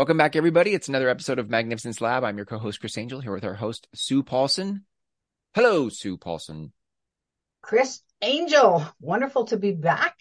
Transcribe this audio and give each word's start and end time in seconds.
Welcome 0.00 0.16
back, 0.16 0.34
everybody. 0.34 0.72
It's 0.72 0.88
another 0.88 1.10
episode 1.10 1.38
of 1.38 1.50
Magnificence 1.50 2.00
Lab. 2.00 2.24
I'm 2.24 2.38
your 2.38 2.46
co-host, 2.46 2.80
Chris 2.80 2.96
Angel, 2.96 3.20
here 3.20 3.34
with 3.34 3.44
our 3.44 3.52
host, 3.52 3.86
Sue 3.94 4.22
Paulson. 4.22 4.86
Hello, 5.54 5.90
Sue 5.90 6.16
Paulson. 6.16 6.72
Chris 7.60 8.00
Angel, 8.22 8.82
wonderful 8.98 9.44
to 9.44 9.58
be 9.58 9.72
back. 9.72 10.16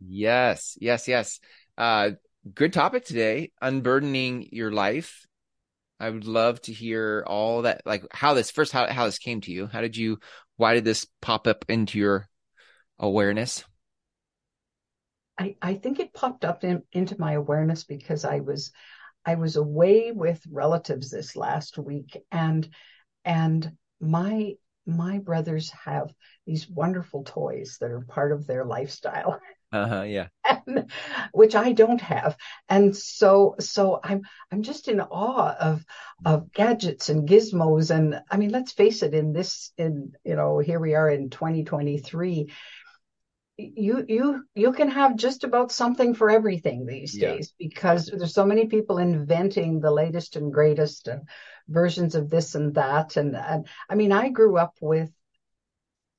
Yes, 0.00 0.76
yes, 0.80 1.06
yes. 1.06 1.38
Uh, 1.78 2.10
good 2.52 2.72
topic 2.72 3.04
today, 3.04 3.52
unburdening 3.62 4.48
your 4.50 4.72
life. 4.72 5.24
I 6.00 6.10
would 6.10 6.26
love 6.26 6.60
to 6.62 6.72
hear 6.72 7.22
all 7.24 7.62
that, 7.62 7.82
like 7.86 8.02
how 8.10 8.34
this 8.34 8.50
first, 8.50 8.72
how, 8.72 8.92
how 8.92 9.06
this 9.06 9.18
came 9.18 9.42
to 9.42 9.52
you. 9.52 9.68
How 9.68 9.80
did 9.80 9.96
you, 9.96 10.18
why 10.56 10.74
did 10.74 10.84
this 10.84 11.06
pop 11.22 11.46
up 11.46 11.64
into 11.68 12.00
your 12.00 12.28
awareness? 12.98 13.62
I, 15.38 15.54
I 15.62 15.74
think 15.74 16.00
it 16.00 16.12
popped 16.12 16.44
up 16.44 16.64
in, 16.64 16.82
into 16.92 17.14
my 17.20 17.34
awareness 17.34 17.84
because 17.84 18.24
I 18.24 18.40
was 18.40 18.72
I 19.24 19.34
was 19.34 19.56
away 19.56 20.12
with 20.12 20.42
relatives 20.50 21.10
this 21.10 21.36
last 21.36 21.78
week 21.78 22.16
and 22.30 22.68
and 23.24 23.76
my 24.00 24.54
my 24.86 25.18
brothers 25.18 25.70
have 25.84 26.12
these 26.46 26.68
wonderful 26.68 27.24
toys 27.24 27.78
that 27.80 27.90
are 27.90 28.00
part 28.00 28.32
of 28.32 28.46
their 28.46 28.64
lifestyle. 28.64 29.40
Uh-huh, 29.72 30.02
yeah. 30.02 30.26
And, 30.44 30.90
which 31.32 31.54
I 31.54 31.70
don't 31.70 32.00
have. 32.00 32.36
And 32.68 32.96
so 32.96 33.54
so 33.60 34.00
I'm 34.02 34.22
I'm 34.50 34.62
just 34.62 34.88
in 34.88 35.00
awe 35.00 35.54
of 35.60 35.84
of 36.24 36.52
gadgets 36.52 37.08
and 37.08 37.28
gizmos 37.28 37.94
and 37.94 38.20
I 38.28 38.36
mean 38.36 38.50
let's 38.50 38.72
face 38.72 39.04
it 39.04 39.14
in 39.14 39.32
this 39.32 39.72
in 39.78 40.14
you 40.24 40.34
know 40.34 40.58
here 40.58 40.80
we 40.80 40.96
are 40.96 41.08
in 41.08 41.30
2023 41.30 42.50
you 43.76 44.04
you 44.08 44.44
you 44.54 44.72
can 44.72 44.90
have 44.90 45.16
just 45.16 45.44
about 45.44 45.72
something 45.72 46.14
for 46.14 46.30
everything 46.30 46.86
these 46.86 47.16
yeah. 47.16 47.32
days 47.32 47.52
because 47.58 48.06
there's 48.06 48.34
so 48.34 48.46
many 48.46 48.66
people 48.66 48.98
inventing 48.98 49.80
the 49.80 49.90
latest 49.90 50.36
and 50.36 50.52
greatest 50.52 51.08
and 51.08 51.22
versions 51.68 52.14
of 52.14 52.30
this 52.30 52.54
and 52.54 52.74
that 52.74 53.16
and, 53.16 53.36
and 53.36 53.66
I 53.88 53.94
mean 53.94 54.12
I 54.12 54.28
grew 54.30 54.56
up 54.56 54.74
with 54.80 55.10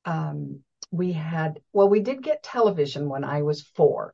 um 0.06 0.60
we 0.92 1.14
had 1.14 1.60
well 1.74 1.90
we 1.90 2.02
did 2.02 2.24
get 2.24 2.44
television 2.44 3.10
when 3.10 3.24
I 3.24 3.42
was 3.42 3.62
4 3.62 4.14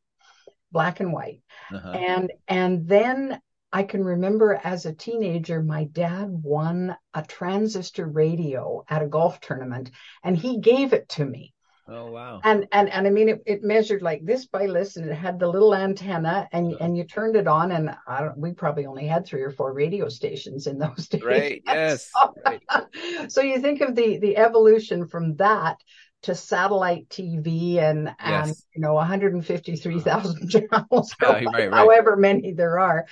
black 0.72 1.00
and 1.00 1.14
white 1.14 1.42
uh-huh. 1.72 1.92
and 1.92 2.32
and 2.48 2.88
then 2.88 3.40
I 3.72 3.84
can 3.84 4.04
remember 4.04 4.60
as 4.64 4.86
a 4.86 4.94
teenager, 4.94 5.62
my 5.62 5.84
dad 5.84 6.30
won 6.30 6.96
a 7.14 7.22
transistor 7.22 8.08
radio 8.08 8.86
at 8.90 9.04
a 9.04 9.08
golf 9.08 9.42
tournament 9.42 9.92
and 10.24 10.38
he 10.38 10.60
gave 10.60 10.94
it 10.94 11.10
to 11.10 11.26
me. 11.26 11.54
Oh 11.90 12.12
wow! 12.12 12.42
And 12.44 12.68
and 12.74 12.90
and 12.90 13.08
I 13.08 13.10
mean, 13.10 13.30
it, 13.30 13.44
it 13.46 13.64
measured 13.64 14.02
like 14.02 14.26
this 14.26 14.46
by 14.46 14.68
this, 14.68 14.98
and 14.98 15.10
it 15.10 15.14
had 15.14 15.40
the 15.40 15.48
little 15.48 15.74
antenna, 15.74 16.50
and 16.52 16.76
and 16.82 16.98
you 16.98 17.06
turned 17.06 17.38
it 17.38 17.48
on, 17.48 17.72
and 17.72 17.96
I 18.06 18.22
don't. 18.22 18.38
We 18.38 18.52
probably 18.52 18.86
only 18.86 19.08
had 19.08 19.26
three 19.26 19.42
or 19.42 19.52
four 19.52 19.72
radio 19.74 20.10
stations 20.10 20.68
in 20.68 20.78
those 20.78 21.08
days. 21.10 21.24
Right. 21.24 21.64
Yes. 21.78 22.12
so, 22.14 22.34
right. 22.46 23.32
so 23.32 23.42
you 23.42 23.62
think 23.62 23.82
of 23.82 23.96
the 23.96 24.18
the 24.18 24.36
evolution 24.38 25.08
from 25.08 25.36
that 25.38 25.78
to 26.24 26.36
satellite 26.36 27.08
TV 27.10 27.78
and 27.78 28.14
and 28.20 28.54
you 28.76 28.82
know 28.82 28.94
153,000 28.94 30.08
uh-huh. 30.08 30.48
channels, 30.50 31.16
or 31.22 31.30
right, 31.30 31.46
right. 31.46 31.72
however 31.72 32.18
many 32.18 32.54
there 32.54 32.80
are. 32.80 33.06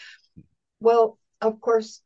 Well, 0.82 1.18
of 1.40 1.62
course, 1.62 2.02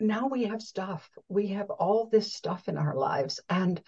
now 0.00 0.28
we 0.28 0.44
have 0.44 0.62
stuff. 0.62 1.08
We 1.28 1.48
have 1.48 1.68
all 1.68 2.08
this 2.10 2.32
stuff 2.32 2.68
in 2.68 2.78
our 2.78 2.94
lives, 2.94 3.40
and 3.50 3.82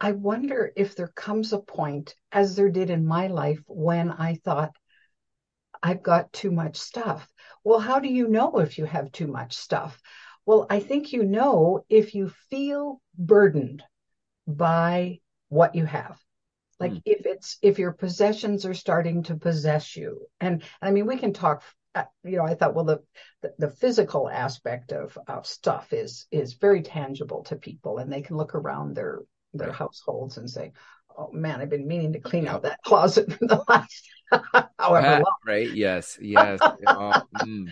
I 0.00 0.12
wonder 0.12 0.72
if 0.76 0.96
there 0.96 1.12
comes 1.14 1.52
a 1.52 1.58
point, 1.58 2.14
as 2.32 2.56
there 2.56 2.70
did 2.70 2.88
in 2.90 3.04
my 3.04 3.26
life, 3.26 3.60
when 3.66 4.10
I 4.10 4.36
thought, 4.36 4.74
I've 5.82 6.02
got 6.02 6.32
too 6.32 6.50
much 6.50 6.78
stuff. 6.78 7.28
Well, 7.64 7.80
how 7.80 8.00
do 8.00 8.08
you 8.08 8.28
know 8.28 8.58
if 8.58 8.78
you 8.78 8.86
have 8.86 9.12
too 9.12 9.26
much 9.26 9.54
stuff? 9.54 10.00
Well, 10.46 10.66
I 10.70 10.80
think 10.80 11.12
you 11.12 11.24
know 11.24 11.84
if 11.88 12.14
you 12.14 12.30
feel 12.48 13.00
burdened 13.16 13.82
by 14.46 15.20
what 15.48 15.74
you 15.74 15.84
have. 15.84 16.18
Like 16.78 16.92
mm. 16.92 17.02
if 17.04 17.26
it's 17.26 17.58
if 17.60 17.78
your 17.78 17.92
possessions 17.92 18.64
are 18.64 18.74
starting 18.74 19.22
to 19.24 19.36
possess 19.36 19.96
you. 19.96 20.26
And 20.40 20.62
I 20.80 20.90
mean 20.90 21.06
we 21.06 21.18
can 21.18 21.32
talk 21.32 21.62
uh, 21.94 22.04
you 22.22 22.36
know, 22.36 22.44
I 22.44 22.54
thought, 22.54 22.74
well, 22.74 22.84
the, 22.84 23.00
the, 23.42 23.52
the 23.58 23.70
physical 23.70 24.30
aspect 24.30 24.92
of, 24.92 25.18
of 25.26 25.44
stuff 25.44 25.92
is 25.92 26.26
is 26.30 26.54
very 26.54 26.82
tangible 26.82 27.42
to 27.44 27.56
people, 27.56 27.98
and 27.98 28.12
they 28.12 28.22
can 28.22 28.36
look 28.36 28.54
around 28.54 28.94
their 28.94 29.20
their 29.54 29.68
right. 29.68 29.76
households 29.76 30.36
and 30.36 30.48
say, 30.48 30.72
"Oh 31.16 31.30
man, 31.32 31.60
I've 31.60 31.70
been 31.70 31.86
meaning 31.86 32.12
to 32.14 32.20
clean 32.20 32.46
out 32.46 32.62
that 32.62 32.82
closet 32.84 33.32
for 33.32 33.46
the 33.46 33.64
last 33.68 34.08
however 34.78 35.22
long." 35.24 35.36
Right? 35.46 35.70
Yes. 35.70 36.18
Yes. 36.20 36.58
oh, 36.86 37.22
mm. 37.36 37.70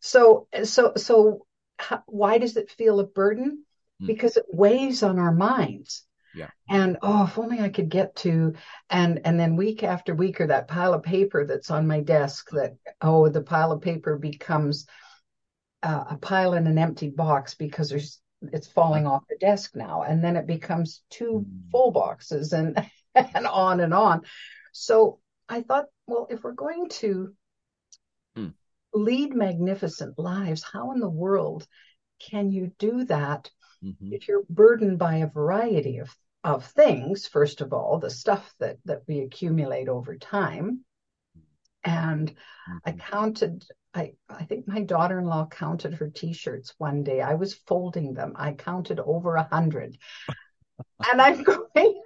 So 0.00 0.48
so 0.64 0.92
so, 0.96 1.46
how, 1.78 2.02
why 2.06 2.38
does 2.38 2.56
it 2.56 2.70
feel 2.70 3.00
a 3.00 3.06
burden? 3.06 3.64
Mm. 4.02 4.06
Because 4.06 4.36
it 4.36 4.46
weighs 4.50 5.02
on 5.02 5.18
our 5.18 5.32
minds. 5.32 6.06
Yeah. 6.36 6.50
And 6.68 6.98
oh, 7.00 7.24
if 7.24 7.38
only 7.38 7.60
I 7.60 7.70
could 7.70 7.88
get 7.88 8.14
to 8.16 8.52
and 8.90 9.22
and 9.24 9.40
then 9.40 9.56
week 9.56 9.82
after 9.82 10.14
week 10.14 10.38
or 10.40 10.48
that 10.48 10.68
pile 10.68 10.92
of 10.92 11.02
paper 11.02 11.46
that's 11.46 11.70
on 11.70 11.86
my 11.86 12.00
desk 12.00 12.50
that 12.50 12.76
oh 13.00 13.30
the 13.30 13.40
pile 13.40 13.72
of 13.72 13.80
paper 13.80 14.18
becomes 14.18 14.86
uh, 15.82 16.04
a 16.10 16.16
pile 16.18 16.52
in 16.52 16.66
an 16.66 16.76
empty 16.76 17.08
box 17.08 17.54
because 17.54 17.88
there's 17.88 18.20
it's 18.52 18.68
falling 18.68 19.06
off 19.06 19.24
the 19.28 19.36
desk 19.38 19.74
now 19.74 20.02
and 20.02 20.22
then 20.22 20.36
it 20.36 20.46
becomes 20.46 21.02
two 21.10 21.46
mm. 21.46 21.70
full 21.70 21.90
boxes 21.90 22.52
and 22.52 22.78
and 23.14 23.46
on 23.46 23.80
and 23.80 23.94
on 23.94 24.22
so 24.72 25.18
i 25.48 25.62
thought 25.62 25.86
well 26.06 26.26
if 26.30 26.42
we're 26.42 26.52
going 26.52 26.88
to 26.88 27.34
mm. 28.36 28.52
lead 28.92 29.34
magnificent 29.34 30.18
lives 30.18 30.62
how 30.62 30.92
in 30.92 31.00
the 31.00 31.08
world 31.08 31.66
can 32.30 32.50
you 32.50 32.72
do 32.78 33.04
that 33.04 33.50
mm-hmm. 33.82 34.12
if 34.12 34.28
you're 34.28 34.44
burdened 34.48 34.98
by 34.98 35.16
a 35.16 35.26
variety 35.26 35.98
of 35.98 36.14
of 36.44 36.64
things 36.64 37.26
first 37.26 37.60
of 37.60 37.72
all 37.72 37.98
the 37.98 38.10
stuff 38.10 38.54
that 38.60 38.76
that 38.84 39.02
we 39.08 39.20
accumulate 39.20 39.88
over 39.88 40.16
time 40.16 40.84
and 41.84 42.30
mm-hmm. 42.30 42.76
i 42.84 42.92
counted 42.92 43.64
I, 43.96 44.12
I 44.28 44.44
think 44.44 44.68
my 44.68 44.82
daughter-in-law 44.82 45.46
counted 45.46 45.94
her 45.94 46.10
t-shirts 46.10 46.74
one 46.76 47.02
day. 47.02 47.22
I 47.22 47.34
was 47.34 47.54
folding 47.54 48.12
them. 48.12 48.34
I 48.36 48.52
counted 48.52 49.00
over 49.00 49.36
a 49.36 49.48
hundred. 49.50 49.96
and 51.10 51.20
I'm 51.20 51.42
going 51.74 52.02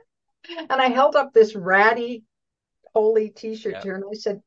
and 0.49 0.73
I 0.81 0.89
held 0.89 1.17
up 1.17 1.33
this 1.33 1.57
ratty 1.57 2.25
holy 2.95 3.31
t-shirt 3.31 3.75
yeah. 3.75 3.81
to 3.81 3.89
her 3.89 3.95
and 3.97 4.05
I 4.11 4.15
said, 4.15 4.41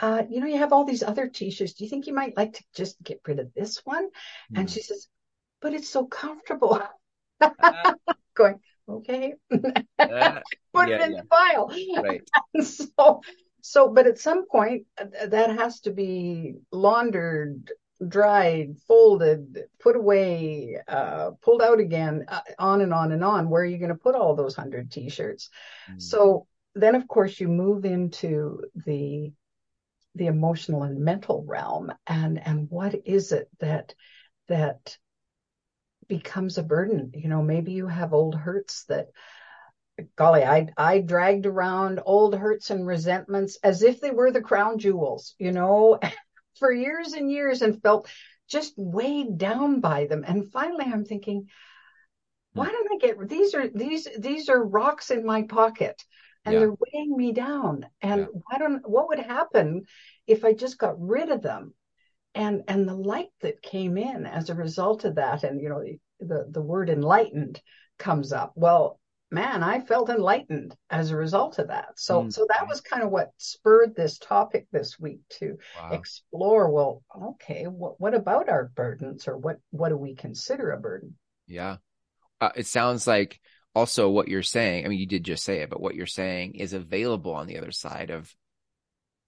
uh, 0.00 0.22
you 0.28 0.40
know, 0.40 0.46
you 0.46 0.58
have 0.58 0.72
all 0.72 0.84
these 0.84 1.02
other 1.02 1.28
t-shirts. 1.28 1.74
Do 1.74 1.84
you 1.84 1.90
think 1.90 2.06
you 2.06 2.14
might 2.14 2.36
like 2.36 2.54
to 2.54 2.64
just 2.74 3.02
get 3.02 3.20
rid 3.26 3.40
of 3.40 3.52
this 3.54 3.82
one? 3.84 4.06
Mm. 4.06 4.58
And 4.58 4.68
hmm. 4.68 4.72
she 4.72 4.80
says, 4.80 5.08
but 5.60 5.74
it's 5.74 5.90
so 5.90 6.06
comfortable. 6.06 6.80
Uh, 7.40 7.94
going, 8.34 8.60
okay. 8.88 9.34
Uh, 9.98 10.40
Put 10.72 10.88
yeah, 10.88 10.94
it 10.94 11.00
in 11.02 11.12
yeah. 11.12 11.20
the 11.20 11.26
file. 11.26 11.72
Right. 12.00 12.22
so 12.64 13.20
so, 13.60 13.88
but 13.88 14.06
at 14.06 14.18
some 14.18 14.46
point, 14.46 14.86
uh, 15.00 15.26
that 15.26 15.50
has 15.58 15.80
to 15.80 15.90
be 15.90 16.54
laundered, 16.70 17.72
dried, 18.06 18.76
folded, 18.86 19.64
put 19.80 19.96
away, 19.96 20.78
uh, 20.86 21.32
pulled 21.42 21.62
out 21.62 21.80
again, 21.80 22.24
uh, 22.28 22.40
on 22.58 22.80
and 22.80 22.94
on 22.94 23.12
and 23.12 23.24
on. 23.24 23.50
Where 23.50 23.62
are 23.62 23.66
you 23.66 23.78
going 23.78 23.88
to 23.90 23.96
put 23.96 24.14
all 24.14 24.36
those 24.36 24.54
hundred 24.54 24.90
T-shirts? 24.90 25.50
Mm. 25.90 26.00
So 26.00 26.46
then, 26.74 26.94
of 26.94 27.08
course, 27.08 27.40
you 27.40 27.48
move 27.48 27.84
into 27.84 28.62
the 28.86 29.32
the 30.14 30.26
emotional 30.26 30.82
and 30.82 30.98
mental 30.98 31.44
realm, 31.46 31.92
and 32.06 32.44
and 32.44 32.68
what 32.70 32.94
is 33.04 33.30
it 33.32 33.48
that 33.60 33.94
that 34.48 34.96
becomes 36.08 36.58
a 36.58 36.62
burden? 36.62 37.12
You 37.14 37.28
know, 37.28 37.42
maybe 37.42 37.72
you 37.72 37.86
have 37.86 38.12
old 38.12 38.34
hurts 38.34 38.84
that 38.84 39.08
golly, 40.16 40.44
I 40.44 40.68
I 40.76 41.00
dragged 41.00 41.46
around 41.46 42.00
old 42.04 42.34
hurts 42.34 42.70
and 42.70 42.86
resentments 42.86 43.58
as 43.62 43.82
if 43.82 44.00
they 44.00 44.10
were 44.10 44.30
the 44.30 44.40
crown 44.40 44.78
jewels, 44.78 45.34
you 45.38 45.52
know, 45.52 45.98
for 46.58 46.72
years 46.72 47.12
and 47.12 47.30
years 47.30 47.62
and 47.62 47.82
felt 47.82 48.08
just 48.48 48.74
weighed 48.76 49.38
down 49.38 49.80
by 49.80 50.06
them. 50.06 50.24
And 50.26 50.50
finally 50.50 50.86
I'm 50.86 51.04
thinking, 51.04 51.48
why 52.52 52.66
hmm. 52.66 52.72
don't 52.72 52.92
I 52.92 53.06
get 53.06 53.28
these 53.28 53.54
are 53.54 53.68
these 53.68 54.08
these 54.18 54.48
are 54.48 54.62
rocks 54.62 55.10
in 55.10 55.24
my 55.24 55.42
pocket 55.42 56.02
and 56.44 56.54
yeah. 56.54 56.60
they're 56.60 56.74
weighing 56.92 57.16
me 57.16 57.32
down. 57.32 57.86
And 58.00 58.20
yeah. 58.20 58.26
why 58.32 58.58
don't 58.58 58.88
what 58.88 59.08
would 59.08 59.20
happen 59.20 59.84
if 60.26 60.44
I 60.44 60.52
just 60.52 60.78
got 60.78 61.00
rid 61.00 61.30
of 61.30 61.42
them? 61.42 61.74
And 62.34 62.62
and 62.68 62.88
the 62.88 62.94
light 62.94 63.30
that 63.40 63.62
came 63.62 63.96
in 63.96 64.26
as 64.26 64.50
a 64.50 64.54
result 64.54 65.04
of 65.04 65.16
that, 65.16 65.44
and 65.44 65.60
you 65.60 65.68
know, 65.68 65.82
the 66.20 66.46
the 66.48 66.62
word 66.62 66.90
enlightened 66.90 67.60
comes 67.98 68.32
up. 68.32 68.52
Well, 68.54 69.00
man, 69.30 69.62
I 69.62 69.80
felt 69.80 70.08
enlightened 70.08 70.74
as 70.90 71.10
a 71.10 71.16
result 71.16 71.58
of 71.58 71.68
that. 71.68 71.88
So, 71.96 72.20
mm-hmm. 72.20 72.30
so 72.30 72.46
that 72.48 72.66
was 72.66 72.80
kind 72.80 73.02
of 73.02 73.10
what 73.10 73.32
spurred 73.36 73.94
this 73.94 74.18
topic 74.18 74.66
this 74.72 74.98
week 74.98 75.20
to 75.40 75.58
wow. 75.76 75.90
explore. 75.92 76.70
Well, 76.70 77.02
okay, 77.22 77.64
what 77.64 78.00
what 78.00 78.14
about 78.14 78.48
our 78.48 78.70
burdens, 78.74 79.28
or 79.28 79.36
what 79.36 79.58
what 79.70 79.90
do 79.90 79.96
we 79.96 80.14
consider 80.14 80.70
a 80.70 80.80
burden? 80.80 81.16
Yeah, 81.46 81.76
uh, 82.40 82.50
it 82.56 82.66
sounds 82.66 83.06
like 83.06 83.40
also 83.74 84.08
what 84.08 84.28
you're 84.28 84.42
saying. 84.42 84.84
I 84.84 84.88
mean, 84.88 84.98
you 84.98 85.06
did 85.06 85.24
just 85.24 85.44
say 85.44 85.60
it, 85.60 85.70
but 85.70 85.80
what 85.80 85.94
you're 85.94 86.06
saying 86.06 86.54
is 86.54 86.72
available 86.72 87.32
on 87.32 87.46
the 87.46 87.58
other 87.58 87.72
side 87.72 88.10
of 88.10 88.34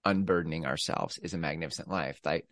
unburdening 0.04 0.64
ourselves 0.64 1.18
is 1.18 1.34
a 1.34 1.38
magnificent 1.38 1.88
life. 1.88 2.18
Like 2.24 2.46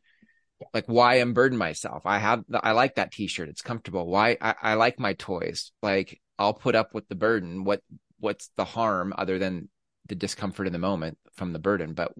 like 0.74 0.86
why 0.86 1.16
unburden 1.16 1.58
myself? 1.58 2.04
I 2.06 2.18
have 2.18 2.44
i 2.52 2.72
like 2.72 2.96
that 2.96 3.12
t-shirt. 3.12 3.48
It's 3.48 3.62
comfortable. 3.62 4.06
Why 4.06 4.36
I, 4.40 4.54
I 4.62 4.74
like 4.74 4.98
my 4.98 5.14
toys. 5.14 5.72
Like 5.82 6.20
i'll 6.38 6.54
put 6.54 6.74
up 6.74 6.94
with 6.94 7.08
the 7.08 7.14
burden. 7.14 7.64
What 7.64 7.82
what's 8.18 8.50
the 8.56 8.64
harm 8.64 9.14
other 9.16 9.38
than 9.38 9.68
the 10.08 10.14
discomfort 10.14 10.66
in 10.66 10.72
the 10.72 10.78
moment 10.78 11.18
from 11.34 11.52
the 11.52 11.58
burden? 11.58 11.94
But 11.94 12.12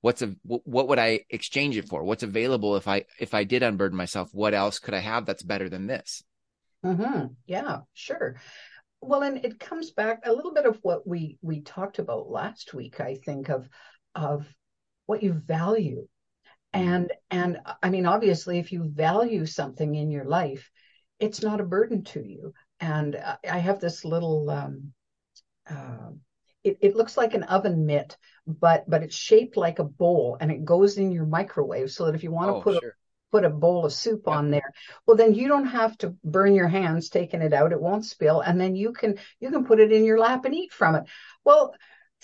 what's 0.00 0.22
a 0.22 0.34
what 0.44 0.88
would 0.88 0.98
i 0.98 1.20
exchange 1.30 1.76
it 1.76 1.88
for? 1.88 2.04
What's 2.04 2.22
available 2.22 2.76
if 2.76 2.88
i 2.88 3.04
if 3.18 3.34
i 3.34 3.44
did 3.44 3.62
unburden 3.62 3.96
myself 3.96 4.30
what 4.32 4.54
else 4.54 4.78
could 4.78 4.94
i 4.94 5.00
have 5.00 5.26
that's 5.26 5.42
better 5.42 5.68
than 5.68 5.86
this? 5.86 6.22
Mm-hmm. 6.84 7.26
yeah 7.46 7.80
sure. 7.94 8.36
Well 9.00 9.22
and 9.22 9.44
it 9.44 9.60
comes 9.60 9.90
back 9.90 10.20
a 10.24 10.32
little 10.32 10.54
bit 10.54 10.66
of 10.66 10.78
what 10.82 11.06
we 11.06 11.38
we 11.42 11.60
talked 11.60 11.98
about 11.98 12.30
last 12.30 12.72
week 12.72 13.00
i 13.00 13.16
think 13.16 13.50
of 13.50 13.68
of 14.14 14.46
what 15.06 15.22
you 15.22 15.32
value 15.32 16.06
and 16.74 17.12
and 17.30 17.58
i 17.82 17.88
mean 17.88 18.04
obviously 18.04 18.58
if 18.58 18.72
you 18.72 18.84
value 18.84 19.46
something 19.46 19.94
in 19.94 20.10
your 20.10 20.24
life 20.24 20.70
it's 21.20 21.42
not 21.42 21.60
a 21.60 21.64
burden 21.64 22.02
to 22.02 22.20
you 22.20 22.52
and 22.80 23.16
i 23.48 23.58
have 23.58 23.80
this 23.80 24.04
little 24.04 24.50
um, 24.50 24.92
uh, 25.70 26.10
it, 26.62 26.78
it, 26.80 26.96
looks 26.96 27.16
like 27.16 27.34
an 27.34 27.44
oven 27.44 27.86
mitt 27.86 28.16
but 28.46 28.88
but 28.88 29.02
it's 29.02 29.16
shaped 29.16 29.56
like 29.56 29.78
a 29.78 29.84
bowl 29.84 30.36
and 30.40 30.50
it 30.50 30.64
goes 30.64 30.98
in 30.98 31.12
your 31.12 31.26
microwave 31.26 31.90
so 31.90 32.06
that 32.06 32.14
if 32.14 32.22
you 32.22 32.32
want 32.32 32.50
to 32.50 32.54
oh, 32.56 32.60
put 32.60 32.80
sure. 32.80 32.90
a 32.90 32.92
put 33.30 33.44
a 33.44 33.50
bowl 33.50 33.84
of 33.84 33.92
soup 33.92 34.22
yeah. 34.26 34.34
on 34.34 34.50
there 34.50 34.72
well 35.06 35.16
then 35.16 35.34
you 35.34 35.48
don't 35.48 35.66
have 35.66 35.96
to 35.98 36.14
burn 36.22 36.54
your 36.54 36.68
hands 36.68 37.08
taking 37.08 37.42
it 37.42 37.52
out 37.52 37.72
it 37.72 37.80
won't 37.80 38.04
spill 38.04 38.40
and 38.40 38.60
then 38.60 38.76
you 38.76 38.92
can 38.92 39.16
you 39.40 39.50
can 39.50 39.64
put 39.64 39.80
it 39.80 39.92
in 39.92 40.04
your 40.04 40.18
lap 40.18 40.44
and 40.44 40.54
eat 40.54 40.72
from 40.72 40.94
it 40.94 41.04
well 41.44 41.74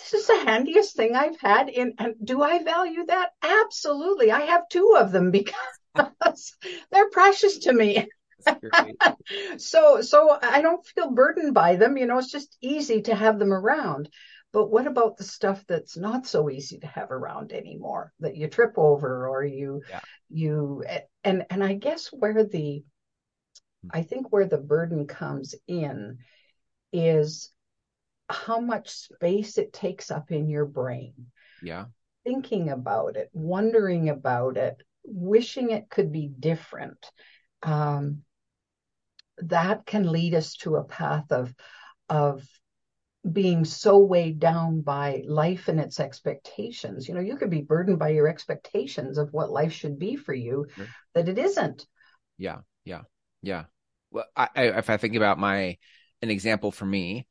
this 0.00 0.14
is 0.14 0.26
the 0.26 0.44
handiest 0.44 0.96
thing 0.96 1.14
I've 1.14 1.38
had 1.40 1.68
in 1.68 1.94
and 1.98 2.14
do 2.22 2.42
I 2.42 2.62
value 2.62 3.04
that? 3.06 3.30
Absolutely. 3.42 4.30
I 4.30 4.40
have 4.40 4.68
two 4.70 4.96
of 4.98 5.12
them 5.12 5.30
because 5.30 5.54
they're 6.90 7.10
precious 7.10 7.58
to 7.60 7.72
me. 7.72 8.08
so 9.58 10.00
so 10.00 10.38
I 10.40 10.62
don't 10.62 10.84
feel 10.86 11.10
burdened 11.10 11.52
by 11.52 11.76
them, 11.76 11.96
you 11.96 12.06
know, 12.06 12.18
it's 12.18 12.32
just 12.32 12.56
easy 12.60 13.02
to 13.02 13.14
have 13.14 13.38
them 13.38 13.52
around. 13.52 14.08
But 14.52 14.70
what 14.70 14.86
about 14.86 15.16
the 15.16 15.24
stuff 15.24 15.64
that's 15.68 15.96
not 15.96 16.26
so 16.26 16.50
easy 16.50 16.78
to 16.80 16.86
have 16.86 17.12
around 17.12 17.52
anymore 17.52 18.12
that 18.18 18.36
you 18.36 18.48
trip 18.48 18.74
over 18.76 19.28
or 19.28 19.44
you 19.44 19.82
yeah. 19.88 20.00
you 20.28 20.84
and 21.22 21.44
and 21.50 21.62
I 21.62 21.74
guess 21.74 22.08
where 22.08 22.44
the 22.44 22.82
hmm. 23.82 23.88
I 23.92 24.02
think 24.02 24.32
where 24.32 24.46
the 24.46 24.58
burden 24.58 25.06
comes 25.06 25.54
in 25.68 26.18
is 26.92 27.52
how 28.32 28.60
much 28.60 28.90
space 28.90 29.58
it 29.58 29.72
takes 29.72 30.10
up 30.10 30.30
in 30.30 30.48
your 30.48 30.66
brain. 30.66 31.14
Yeah. 31.62 31.86
Thinking 32.24 32.68
about 32.70 33.16
it, 33.16 33.30
wondering 33.32 34.08
about 34.08 34.56
it, 34.56 34.76
wishing 35.04 35.70
it 35.70 35.88
could 35.88 36.12
be 36.12 36.28
different. 36.28 37.10
Um, 37.62 38.22
that 39.38 39.86
can 39.86 40.10
lead 40.10 40.34
us 40.34 40.54
to 40.56 40.76
a 40.76 40.84
path 40.84 41.32
of 41.32 41.54
of 42.08 42.46
being 43.30 43.64
so 43.64 43.98
weighed 43.98 44.38
down 44.38 44.80
by 44.80 45.22
life 45.26 45.68
and 45.68 45.78
its 45.78 46.00
expectations. 46.00 47.06
You 47.06 47.14
know, 47.14 47.20
you 47.20 47.36
could 47.36 47.50
be 47.50 47.60
burdened 47.60 47.98
by 47.98 48.10
your 48.10 48.28
expectations 48.28 49.18
of 49.18 49.32
what 49.32 49.50
life 49.50 49.72
should 49.72 49.98
be 49.98 50.16
for 50.16 50.32
you 50.32 50.66
sure. 50.74 50.88
that 51.14 51.28
it 51.28 51.38
isn't. 51.38 51.86
Yeah, 52.38 52.58
yeah, 52.84 53.02
yeah. 53.42 53.64
Well, 54.10 54.24
I, 54.34 54.48
I, 54.56 54.62
if 54.78 54.88
I 54.88 54.96
think 54.96 55.16
about 55.16 55.38
my 55.38 55.76
an 56.22 56.30
example 56.30 56.70
for 56.70 56.86
me, 56.86 57.26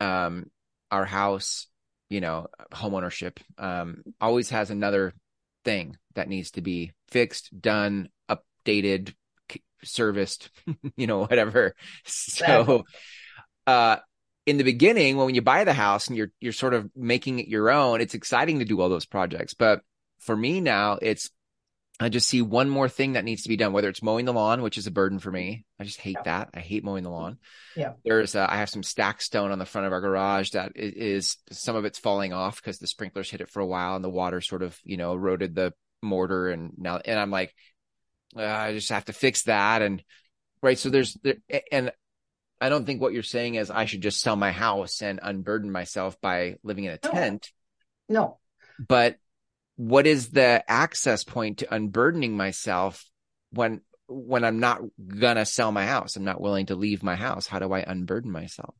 um, 0.00 0.50
our 0.90 1.04
house, 1.04 1.66
you 2.08 2.20
know, 2.20 2.46
homeownership, 2.72 3.38
um, 3.58 4.02
always 4.20 4.50
has 4.50 4.70
another 4.70 5.14
thing 5.64 5.96
that 6.14 6.28
needs 6.28 6.52
to 6.52 6.60
be 6.60 6.92
fixed, 7.08 7.50
done, 7.60 8.08
updated, 8.30 9.14
serviced, 9.82 10.50
you 10.96 11.06
know, 11.06 11.20
whatever. 11.20 11.74
So, 12.04 12.84
uh, 13.66 13.96
in 14.46 14.56
the 14.56 14.64
beginning, 14.64 15.18
when 15.18 15.34
you 15.34 15.42
buy 15.42 15.64
the 15.64 15.74
house 15.74 16.08
and 16.08 16.16
you're 16.16 16.30
you're 16.40 16.52
sort 16.52 16.72
of 16.72 16.90
making 16.96 17.38
it 17.38 17.48
your 17.48 17.70
own, 17.70 18.00
it's 18.00 18.14
exciting 18.14 18.60
to 18.60 18.64
do 18.64 18.80
all 18.80 18.88
those 18.88 19.06
projects. 19.06 19.52
But 19.52 19.82
for 20.20 20.34
me 20.34 20.60
now, 20.60 20.98
it's 21.00 21.30
I 22.00 22.08
just 22.08 22.28
see 22.28 22.42
one 22.42 22.68
more 22.68 22.88
thing 22.88 23.14
that 23.14 23.24
needs 23.24 23.42
to 23.42 23.48
be 23.48 23.56
done, 23.56 23.72
whether 23.72 23.88
it's 23.88 24.04
mowing 24.04 24.24
the 24.24 24.32
lawn, 24.32 24.62
which 24.62 24.78
is 24.78 24.86
a 24.86 24.92
burden 24.92 25.18
for 25.18 25.32
me. 25.32 25.64
I 25.80 25.84
just 25.84 26.00
hate 26.00 26.16
yeah. 26.18 26.22
that. 26.24 26.50
I 26.54 26.60
hate 26.60 26.84
mowing 26.84 27.02
the 27.02 27.10
lawn. 27.10 27.38
Yeah. 27.74 27.94
There's, 28.04 28.36
uh, 28.36 28.46
I 28.48 28.58
have 28.58 28.70
some 28.70 28.84
stack 28.84 29.20
stone 29.20 29.50
on 29.50 29.58
the 29.58 29.66
front 29.66 29.88
of 29.88 29.92
our 29.92 30.00
garage 30.00 30.50
that 30.50 30.72
is, 30.76 31.38
some 31.50 31.74
of 31.74 31.84
it's 31.84 31.98
falling 31.98 32.32
off 32.32 32.56
because 32.56 32.78
the 32.78 32.86
sprinklers 32.86 33.30
hit 33.30 33.40
it 33.40 33.50
for 33.50 33.58
a 33.58 33.66
while 33.66 33.96
and 33.96 34.04
the 34.04 34.08
water 34.08 34.40
sort 34.40 34.62
of, 34.62 34.78
you 34.84 34.96
know, 34.96 35.12
eroded 35.12 35.56
the 35.56 35.74
mortar. 36.00 36.50
And 36.50 36.72
now, 36.78 37.00
and 37.04 37.18
I'm 37.18 37.32
like, 37.32 37.52
uh, 38.36 38.44
I 38.44 38.74
just 38.74 38.90
have 38.90 39.06
to 39.06 39.12
fix 39.12 39.42
that. 39.44 39.82
And 39.82 40.00
right. 40.62 40.78
So 40.78 40.90
there's, 40.90 41.14
there, 41.24 41.38
and 41.72 41.90
I 42.60 42.68
don't 42.68 42.84
think 42.84 43.00
what 43.00 43.12
you're 43.12 43.24
saying 43.24 43.56
is 43.56 43.72
I 43.72 43.86
should 43.86 44.02
just 44.02 44.20
sell 44.20 44.36
my 44.36 44.52
house 44.52 45.02
and 45.02 45.18
unburden 45.20 45.72
myself 45.72 46.20
by 46.20 46.58
living 46.62 46.84
in 46.84 46.92
a 46.92 46.98
no. 47.02 47.10
tent. 47.10 47.50
No. 48.08 48.38
But 48.78 49.16
what 49.78 50.08
is 50.08 50.30
the 50.30 50.64
access 50.68 51.22
point 51.22 51.58
to 51.58 51.72
unburdening 51.72 52.36
myself 52.36 53.08
when 53.52 53.80
when 54.08 54.42
I'm 54.42 54.58
not 54.58 54.80
gonna 55.06 55.46
sell 55.46 55.70
my 55.70 55.86
house? 55.86 56.16
I'm 56.16 56.24
not 56.24 56.40
willing 56.40 56.66
to 56.66 56.74
leave 56.74 57.04
my 57.04 57.14
house. 57.14 57.46
How 57.46 57.60
do 57.60 57.72
I 57.72 57.84
unburden 57.86 58.32
myself? 58.32 58.74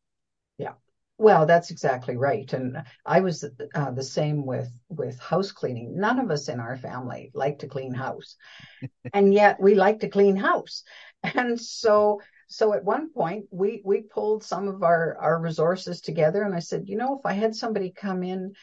Yeah. 0.59 0.73
Well, 1.17 1.47
that's 1.47 1.71
exactly 1.71 2.17
right. 2.17 2.53
And 2.53 2.83
I 3.07 3.21
was 3.21 3.45
uh, 3.45 3.91
the 3.93 4.03
same 4.03 4.45
with 4.45 4.69
with 4.89 5.21
house 5.21 5.53
cleaning. 5.53 6.01
None 6.01 6.19
of 6.19 6.33
us 6.33 6.49
in 6.49 6.59
our 6.59 6.77
family 6.77 7.31
like 7.33 7.61
to 7.61 7.69
clean 7.69 7.95
house, 7.95 8.35
and 9.13 9.33
yet 9.33 9.61
we 9.61 9.77
like 9.77 10.01
to 10.01 10.09
clean 10.09 10.35
house. 10.35 10.83
And 11.23 11.61
so 11.61 12.21
so 12.49 12.73
at 12.75 12.83
one 12.83 13.13
point 13.13 13.45
we 13.53 13.83
we 13.85 14.01
pulled 14.01 14.43
some 14.43 14.67
of 14.67 14.83
our 14.83 15.17
our 15.21 15.41
resources 15.41 16.01
together, 16.01 16.43
and 16.43 16.57
I 16.57 16.61
said, 16.61 16.89
you 16.89 16.97
know, 16.97 17.19
if 17.19 17.25
I 17.25 17.35
had 17.35 17.55
somebody 17.55 17.93
come 17.93 18.25
in 18.25 18.55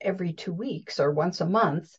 every 0.00 0.32
two 0.32 0.52
weeks 0.52 1.00
or 1.00 1.12
once 1.12 1.40
a 1.40 1.46
month, 1.46 1.90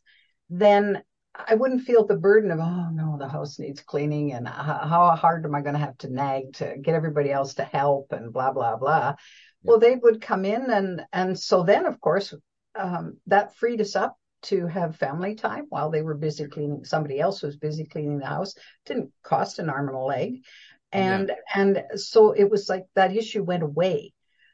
then 0.50 1.02
I 1.34 1.54
wouldn't 1.54 1.82
feel 1.82 2.06
the 2.06 2.16
burden 2.16 2.50
of, 2.50 2.58
oh 2.60 2.90
no, 2.92 3.16
the 3.18 3.28
house 3.28 3.58
needs 3.58 3.80
cleaning 3.80 4.32
and 4.32 4.46
how 4.46 5.16
hard 5.16 5.44
am 5.44 5.54
I 5.54 5.62
going 5.62 5.74
to 5.74 5.80
have 5.80 5.96
to 5.98 6.12
nag 6.12 6.54
to 6.54 6.76
get 6.80 6.94
everybody 6.94 7.30
else 7.30 7.54
to 7.54 7.64
help 7.64 8.12
and 8.12 8.32
blah, 8.32 8.52
blah, 8.52 8.76
blah. 8.76 8.98
Yeah. 8.98 9.14
Well, 9.62 9.78
they 9.78 9.96
would 9.96 10.20
come 10.20 10.44
in 10.44 10.70
and, 10.70 11.02
and 11.12 11.38
so 11.38 11.62
then 11.62 11.86
of 11.86 12.00
course, 12.00 12.34
um, 12.74 13.18
that 13.28 13.56
freed 13.56 13.80
us 13.80 13.96
up 13.96 14.16
to 14.42 14.66
have 14.66 14.96
family 14.96 15.34
time 15.34 15.66
while 15.68 15.90
they 15.90 16.02
were 16.02 16.14
busy 16.14 16.46
cleaning. 16.46 16.84
Somebody 16.84 17.20
else 17.20 17.42
was 17.42 17.56
busy 17.56 17.84
cleaning 17.84 18.18
the 18.18 18.26
house. 18.26 18.54
Didn't 18.84 19.10
cost 19.22 19.58
an 19.58 19.70
arm 19.70 19.88
and 19.88 19.96
a 19.96 20.00
leg. 20.00 20.44
And, 20.90 21.28
yeah. 21.28 21.60
and 21.60 21.82
so 21.94 22.32
it 22.32 22.50
was 22.50 22.68
like 22.68 22.84
that 22.94 23.16
issue 23.16 23.42
went 23.42 23.62
away 23.62 24.12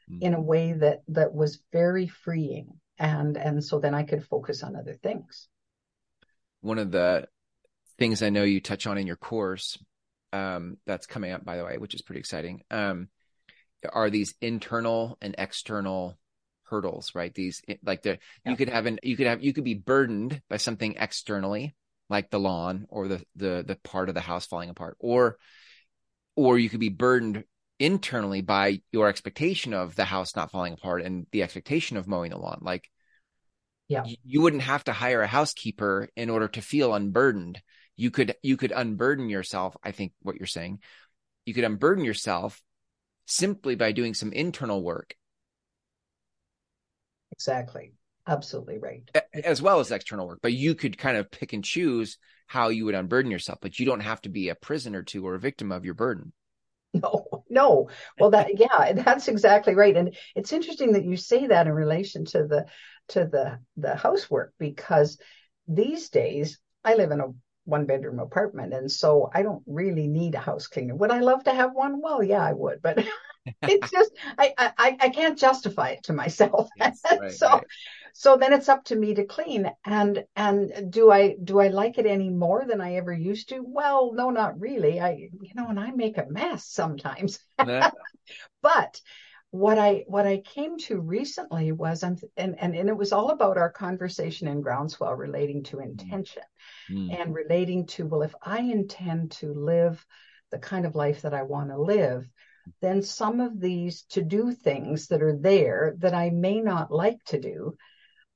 mm-hmm. 0.09 0.21
in 0.21 0.33
a 0.33 0.41
way 0.41 0.73
that, 0.73 0.99
that 1.09 1.33
was 1.33 1.61
very 1.73 2.07
freeing 2.07 2.79
and 2.99 3.37
and 3.37 3.63
so 3.63 3.79
then 3.79 3.95
I 3.95 4.03
could 4.03 4.25
focus 4.25 4.61
on 4.61 4.75
other 4.75 4.93
things. 4.93 5.47
One 6.61 6.77
of 6.77 6.91
the 6.91 7.27
things 7.97 8.21
I 8.21 8.29
know 8.29 8.43
you 8.43 8.59
touch 8.59 8.85
on 8.85 8.97
in 8.97 9.07
your 9.07 9.15
course 9.15 9.77
um, 10.33 10.77
that's 10.85 11.07
coming 11.07 11.31
up, 11.31 11.43
by 11.43 11.57
the 11.57 11.65
way, 11.65 11.77
which 11.77 11.95
is 11.95 12.01
pretty 12.01 12.19
exciting, 12.19 12.61
um, 12.69 13.07
are 13.91 14.09
these 14.09 14.35
internal 14.41 15.17
and 15.21 15.35
external 15.37 16.17
hurdles, 16.63 17.15
right? 17.15 17.33
These 17.33 17.61
like 17.83 18.03
the 18.03 18.19
yeah. 18.45 18.51
you 18.51 18.57
could 18.57 18.69
have 18.69 18.85
an 18.85 18.99
you 19.01 19.15
could 19.15 19.27
have 19.27 19.43
you 19.43 19.53
could 19.53 19.63
be 19.63 19.73
burdened 19.75 20.41
by 20.49 20.57
something 20.57 20.95
externally, 20.99 21.75
like 22.09 22.29
the 22.29 22.39
lawn 22.39 22.85
or 22.89 23.07
the 23.07 23.23
the 23.35 23.63
the 23.65 23.77
part 23.83 24.09
of 24.09 24.15
the 24.15 24.21
house 24.21 24.45
falling 24.45 24.69
apart, 24.69 24.97
or 24.99 25.37
or 26.35 26.59
you 26.59 26.69
could 26.69 26.79
be 26.79 26.89
burdened 26.89 27.43
internally 27.79 28.41
by 28.41 28.81
your 28.91 29.07
expectation 29.07 29.73
of 29.73 29.95
the 29.95 30.05
house 30.05 30.35
not 30.35 30.51
falling 30.51 30.73
apart 30.73 31.01
and 31.01 31.25
the 31.31 31.43
expectation 31.43 31.97
of 31.97 32.07
mowing 32.07 32.31
the 32.31 32.37
lawn. 32.37 32.59
Like, 32.61 32.89
yeah, 33.87 34.03
you 34.23 34.41
wouldn't 34.41 34.63
have 34.63 34.83
to 34.85 34.93
hire 34.93 35.21
a 35.21 35.27
housekeeper 35.27 36.09
in 36.15 36.29
order 36.29 36.47
to 36.49 36.61
feel 36.61 36.93
unburdened. 36.93 37.61
You 37.95 38.11
could, 38.11 38.35
you 38.43 38.57
could 38.57 38.71
unburden 38.71 39.29
yourself. 39.29 39.75
I 39.83 39.91
think 39.91 40.13
what 40.21 40.35
you're 40.35 40.47
saying, 40.47 40.79
you 41.45 41.53
could 41.53 41.63
unburden 41.63 42.05
yourself 42.05 42.61
simply 43.25 43.75
by 43.75 43.91
doing 43.91 44.13
some 44.13 44.31
internal 44.31 44.83
work. 44.83 45.15
Exactly. 47.31 47.93
Absolutely 48.27 48.77
right. 48.77 49.09
As 49.33 49.61
well 49.61 49.79
as 49.79 49.91
external 49.91 50.27
work, 50.27 50.39
but 50.43 50.53
you 50.53 50.75
could 50.75 50.97
kind 50.97 51.17
of 51.17 51.31
pick 51.31 51.53
and 51.53 51.63
choose 51.63 52.17
how 52.45 52.69
you 52.69 52.85
would 52.85 52.95
unburden 52.95 53.31
yourself, 53.31 53.59
but 53.61 53.79
you 53.79 53.85
don't 53.85 54.01
have 54.01 54.21
to 54.21 54.29
be 54.29 54.49
a 54.49 54.55
prisoner 54.55 55.01
to 55.03 55.25
or 55.25 55.35
a 55.35 55.39
victim 55.39 55.71
of 55.71 55.85
your 55.85 55.93
burden. 55.93 56.33
No, 56.93 57.27
no. 57.49 57.89
Well, 58.19 58.31
that 58.31 58.57
yeah, 58.59 58.93
that's 59.03 59.27
exactly 59.27 59.75
right. 59.75 59.95
And 59.95 60.15
it's 60.35 60.53
interesting 60.53 60.93
that 60.93 61.05
you 61.05 61.17
say 61.17 61.47
that 61.47 61.67
in 61.67 61.73
relation 61.73 62.25
to 62.25 62.45
the 62.45 62.65
to 63.09 63.25
the 63.25 63.59
the 63.77 63.95
housework 63.95 64.53
because 64.59 65.17
these 65.67 66.09
days 66.09 66.59
I 66.83 66.95
live 66.95 67.11
in 67.11 67.19
a 67.21 67.33
one 67.65 67.85
bedroom 67.85 68.19
apartment 68.19 68.73
and 68.73 68.91
so 68.91 69.29
I 69.33 69.43
don't 69.43 69.61
really 69.67 70.07
need 70.07 70.33
a 70.35 70.39
house 70.39 70.67
cleaner. 70.67 70.95
Would 70.95 71.11
I 71.11 71.19
love 71.19 71.43
to 71.43 71.53
have 71.53 71.73
one? 71.73 72.01
Well, 72.01 72.23
yeah, 72.23 72.43
I 72.43 72.53
would, 72.53 72.81
but 72.81 72.97
it's 73.61 73.91
just 73.91 74.11
I, 74.37 74.53
I 74.57 74.97
I 74.99 75.09
can't 75.09 75.37
justify 75.37 75.89
it 75.89 76.03
to 76.03 76.13
myself. 76.13 76.69
Yes, 76.77 77.01
right, 77.19 77.31
so 77.31 77.47
right. 77.47 77.63
so 78.13 78.37
then 78.37 78.53
it's 78.53 78.69
up 78.69 78.85
to 78.85 78.95
me 78.95 79.13
to 79.13 79.25
clean 79.25 79.69
and 79.85 80.23
and 80.35 80.91
do 80.91 81.11
i 81.11 81.35
do 81.43 81.59
i 81.59 81.67
like 81.67 81.97
it 81.97 82.05
any 82.05 82.29
more 82.29 82.65
than 82.65 82.81
i 82.81 82.95
ever 82.95 83.13
used 83.13 83.49
to 83.49 83.63
well 83.65 84.13
no 84.13 84.29
not 84.29 84.59
really 84.59 84.99
i 84.99 85.29
you 85.41 85.51
know 85.55 85.67
and 85.67 85.79
i 85.79 85.91
make 85.91 86.17
a 86.17 86.25
mess 86.29 86.65
sometimes 86.65 87.39
but 88.61 89.01
what 89.51 89.79
i 89.79 90.03
what 90.07 90.27
i 90.27 90.37
came 90.37 90.77
to 90.77 90.99
recently 90.99 91.71
was 91.71 92.03
i'm 92.03 92.17
and, 92.37 92.55
and 92.59 92.75
and 92.75 92.87
it 92.87 92.97
was 92.97 93.11
all 93.11 93.31
about 93.31 93.57
our 93.57 93.71
conversation 93.71 94.47
in 94.47 94.61
groundswell 94.61 95.15
relating 95.15 95.63
to 95.63 95.79
intention 95.79 96.43
mm. 96.89 97.19
and 97.19 97.33
relating 97.33 97.85
to 97.85 98.05
well 98.05 98.21
if 98.21 98.35
i 98.43 98.59
intend 98.59 99.31
to 99.31 99.53
live 99.53 100.05
the 100.51 100.59
kind 100.59 100.85
of 100.85 100.95
life 100.95 101.23
that 101.23 101.33
i 101.33 101.41
want 101.41 101.69
to 101.69 101.81
live 101.81 102.27
then 102.81 103.01
some 103.01 103.39
of 103.39 103.59
these 103.59 104.03
to 104.09 104.21
do 104.21 104.51
things 104.51 105.07
that 105.07 105.21
are 105.21 105.37
there 105.37 105.95
that 105.99 106.13
I 106.13 106.29
may 106.29 106.61
not 106.61 106.91
like 106.91 107.23
to 107.25 107.39
do, 107.39 107.77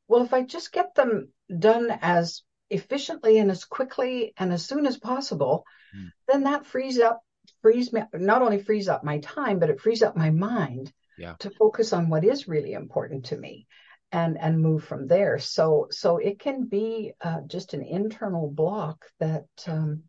well, 0.07 0.23
if 0.23 0.33
I 0.33 0.43
just 0.43 0.71
get 0.71 0.95
them 0.95 1.29
done 1.59 1.89
as 2.01 2.43
efficiently 2.69 3.39
and 3.39 3.51
as 3.51 3.65
quickly 3.65 4.33
and 4.37 4.51
as 4.51 4.65
soon 4.65 4.85
as 4.85 4.97
possible, 4.97 5.65
mm. 5.95 6.09
then 6.27 6.43
that 6.43 6.65
frees 6.65 6.99
up, 6.99 7.21
frees 7.61 7.93
me, 7.93 8.01
not 8.13 8.41
only 8.41 8.61
frees 8.61 8.87
up 8.87 9.03
my 9.03 9.19
time, 9.19 9.59
but 9.59 9.69
it 9.69 9.81
frees 9.81 10.03
up 10.03 10.15
my 10.15 10.29
mind 10.29 10.91
yeah. 11.17 11.35
to 11.39 11.49
focus 11.49 11.93
on 11.93 12.09
what 12.09 12.25
is 12.25 12.47
really 12.47 12.73
important 12.73 13.25
to 13.25 13.37
me 13.37 13.67
and 14.11 14.37
and 14.39 14.61
move 14.61 14.83
from 14.83 15.07
there 15.07 15.39
so 15.39 15.87
so 15.89 16.17
it 16.17 16.39
can 16.39 16.65
be 16.65 17.13
uh, 17.21 17.41
just 17.47 17.73
an 17.73 17.81
internal 17.81 18.49
block 18.49 19.05
that 19.19 19.47
um, 19.67 20.03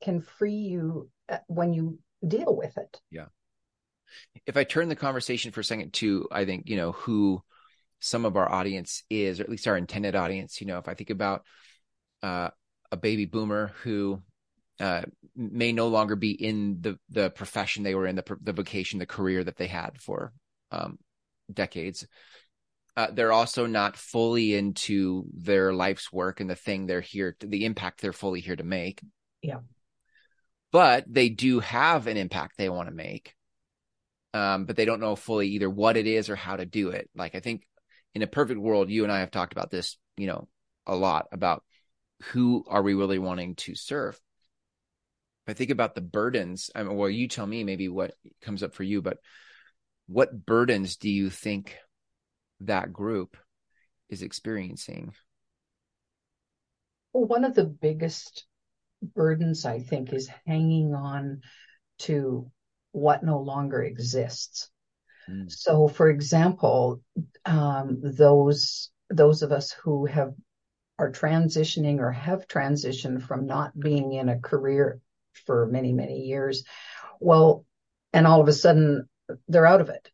can 0.00 0.20
free 0.22 0.54
you 0.54 1.10
uh, 1.28 1.38
when 1.46 1.72
you 1.72 1.98
deal 2.26 2.56
with 2.56 2.76
it. 2.76 3.00
Yeah. 3.10 3.26
If 4.46 4.56
I 4.56 4.64
turn 4.64 4.88
the 4.88 4.96
conversation 4.96 5.52
for 5.52 5.60
a 5.60 5.64
second 5.64 5.92
to, 5.94 6.28
I 6.32 6.44
think, 6.44 6.68
you 6.68 6.76
know, 6.76 6.92
who 6.92 7.42
some 8.00 8.24
of 8.24 8.36
our 8.36 8.50
audience 8.50 9.02
is, 9.10 9.40
or 9.40 9.44
at 9.44 9.50
least 9.50 9.68
our 9.68 9.76
intended 9.76 10.14
audience, 10.14 10.60
you 10.60 10.66
know, 10.66 10.78
if 10.78 10.88
I 10.88 10.94
think 10.94 11.10
about 11.10 11.44
uh, 12.22 12.48
a 12.90 12.96
baby 12.96 13.26
boomer 13.26 13.72
who 13.82 14.22
uh, 14.80 15.02
may 15.36 15.72
no 15.72 15.88
longer 15.88 16.16
be 16.16 16.30
in 16.30 16.78
the 16.80 16.98
the 17.10 17.30
profession 17.30 17.82
they 17.82 17.94
were 17.94 18.06
in, 18.06 18.16
the 18.16 18.36
the 18.40 18.52
vocation, 18.52 18.98
the 18.98 19.06
career 19.06 19.42
that 19.42 19.56
they 19.56 19.66
had 19.66 20.00
for 20.00 20.32
um, 20.70 20.98
decades. 21.52 22.06
Uh, 22.96 23.08
they're 23.12 23.32
also 23.32 23.66
not 23.66 23.96
fully 23.96 24.54
into 24.54 25.24
their 25.32 25.72
life's 25.72 26.12
work 26.12 26.40
and 26.40 26.50
the 26.50 26.56
thing 26.56 26.86
they're 26.86 27.00
here, 27.00 27.36
to, 27.38 27.46
the 27.46 27.64
impact 27.64 28.00
they're 28.00 28.12
fully 28.12 28.40
here 28.40 28.56
to 28.56 28.64
make. 28.64 29.00
Yeah 29.42 29.58
but 30.72 31.04
they 31.06 31.28
do 31.28 31.60
have 31.60 32.06
an 32.06 32.16
impact 32.16 32.56
they 32.56 32.68
want 32.68 32.88
to 32.88 32.94
make. 32.94 33.34
Um, 34.34 34.66
but 34.66 34.76
they 34.76 34.84
don't 34.84 35.00
know 35.00 35.16
fully 35.16 35.48
either 35.48 35.70
what 35.70 35.96
it 35.96 36.06
is 36.06 36.28
or 36.28 36.36
how 36.36 36.56
to 36.56 36.66
do 36.66 36.90
it. 36.90 37.08
Like 37.14 37.34
I 37.34 37.40
think 37.40 37.66
in 38.14 38.22
a 38.22 38.26
perfect 38.26 38.60
world, 38.60 38.90
you 38.90 39.04
and 39.04 39.12
I 39.12 39.20
have 39.20 39.30
talked 39.30 39.52
about 39.52 39.70
this, 39.70 39.96
you 40.16 40.26
know, 40.26 40.48
a 40.86 40.94
lot 40.94 41.26
about 41.32 41.64
who 42.32 42.64
are 42.68 42.82
we 42.82 42.94
really 42.94 43.18
wanting 43.18 43.54
to 43.56 43.74
serve. 43.74 44.20
I 45.46 45.54
think 45.54 45.70
about 45.70 45.94
the 45.94 46.02
burdens. 46.02 46.70
I 46.74 46.82
mean, 46.82 46.96
well, 46.96 47.08
you 47.08 47.26
tell 47.26 47.46
me 47.46 47.64
maybe 47.64 47.88
what 47.88 48.12
comes 48.42 48.62
up 48.62 48.74
for 48.74 48.82
you, 48.82 49.00
but 49.00 49.18
what 50.06 50.44
burdens 50.44 50.96
do 50.96 51.08
you 51.08 51.30
think 51.30 51.78
that 52.60 52.92
group 52.92 53.36
is 54.10 54.22
experiencing? 54.22 55.14
Well, 57.12 57.24
one 57.24 57.44
of 57.44 57.54
the 57.54 57.64
biggest 57.64 58.46
burdens, 59.02 59.64
I 59.64 59.80
think, 59.80 60.12
is 60.12 60.30
hanging 60.46 60.94
on 60.94 61.42
to 62.00 62.50
what 62.92 63.22
no 63.22 63.40
longer 63.40 63.82
exists. 63.82 64.70
Mm. 65.28 65.50
So, 65.50 65.88
for 65.88 66.08
example, 66.08 67.02
um, 67.44 68.00
those 68.02 68.90
those 69.10 69.42
of 69.42 69.52
us 69.52 69.72
who 69.72 70.06
have 70.06 70.34
are 70.98 71.12
transitioning 71.12 71.98
or 72.00 72.12
have 72.12 72.46
transitioned 72.48 73.22
from 73.22 73.46
not 73.46 73.78
being 73.78 74.12
in 74.12 74.28
a 74.28 74.40
career 74.40 75.00
for 75.46 75.66
many 75.66 75.92
many 75.92 76.20
years, 76.22 76.64
well, 77.20 77.64
and 78.12 78.26
all 78.26 78.40
of 78.40 78.48
a 78.48 78.52
sudden 78.52 79.08
they're 79.46 79.66
out 79.66 79.80
of 79.80 79.88
it. 79.88 80.10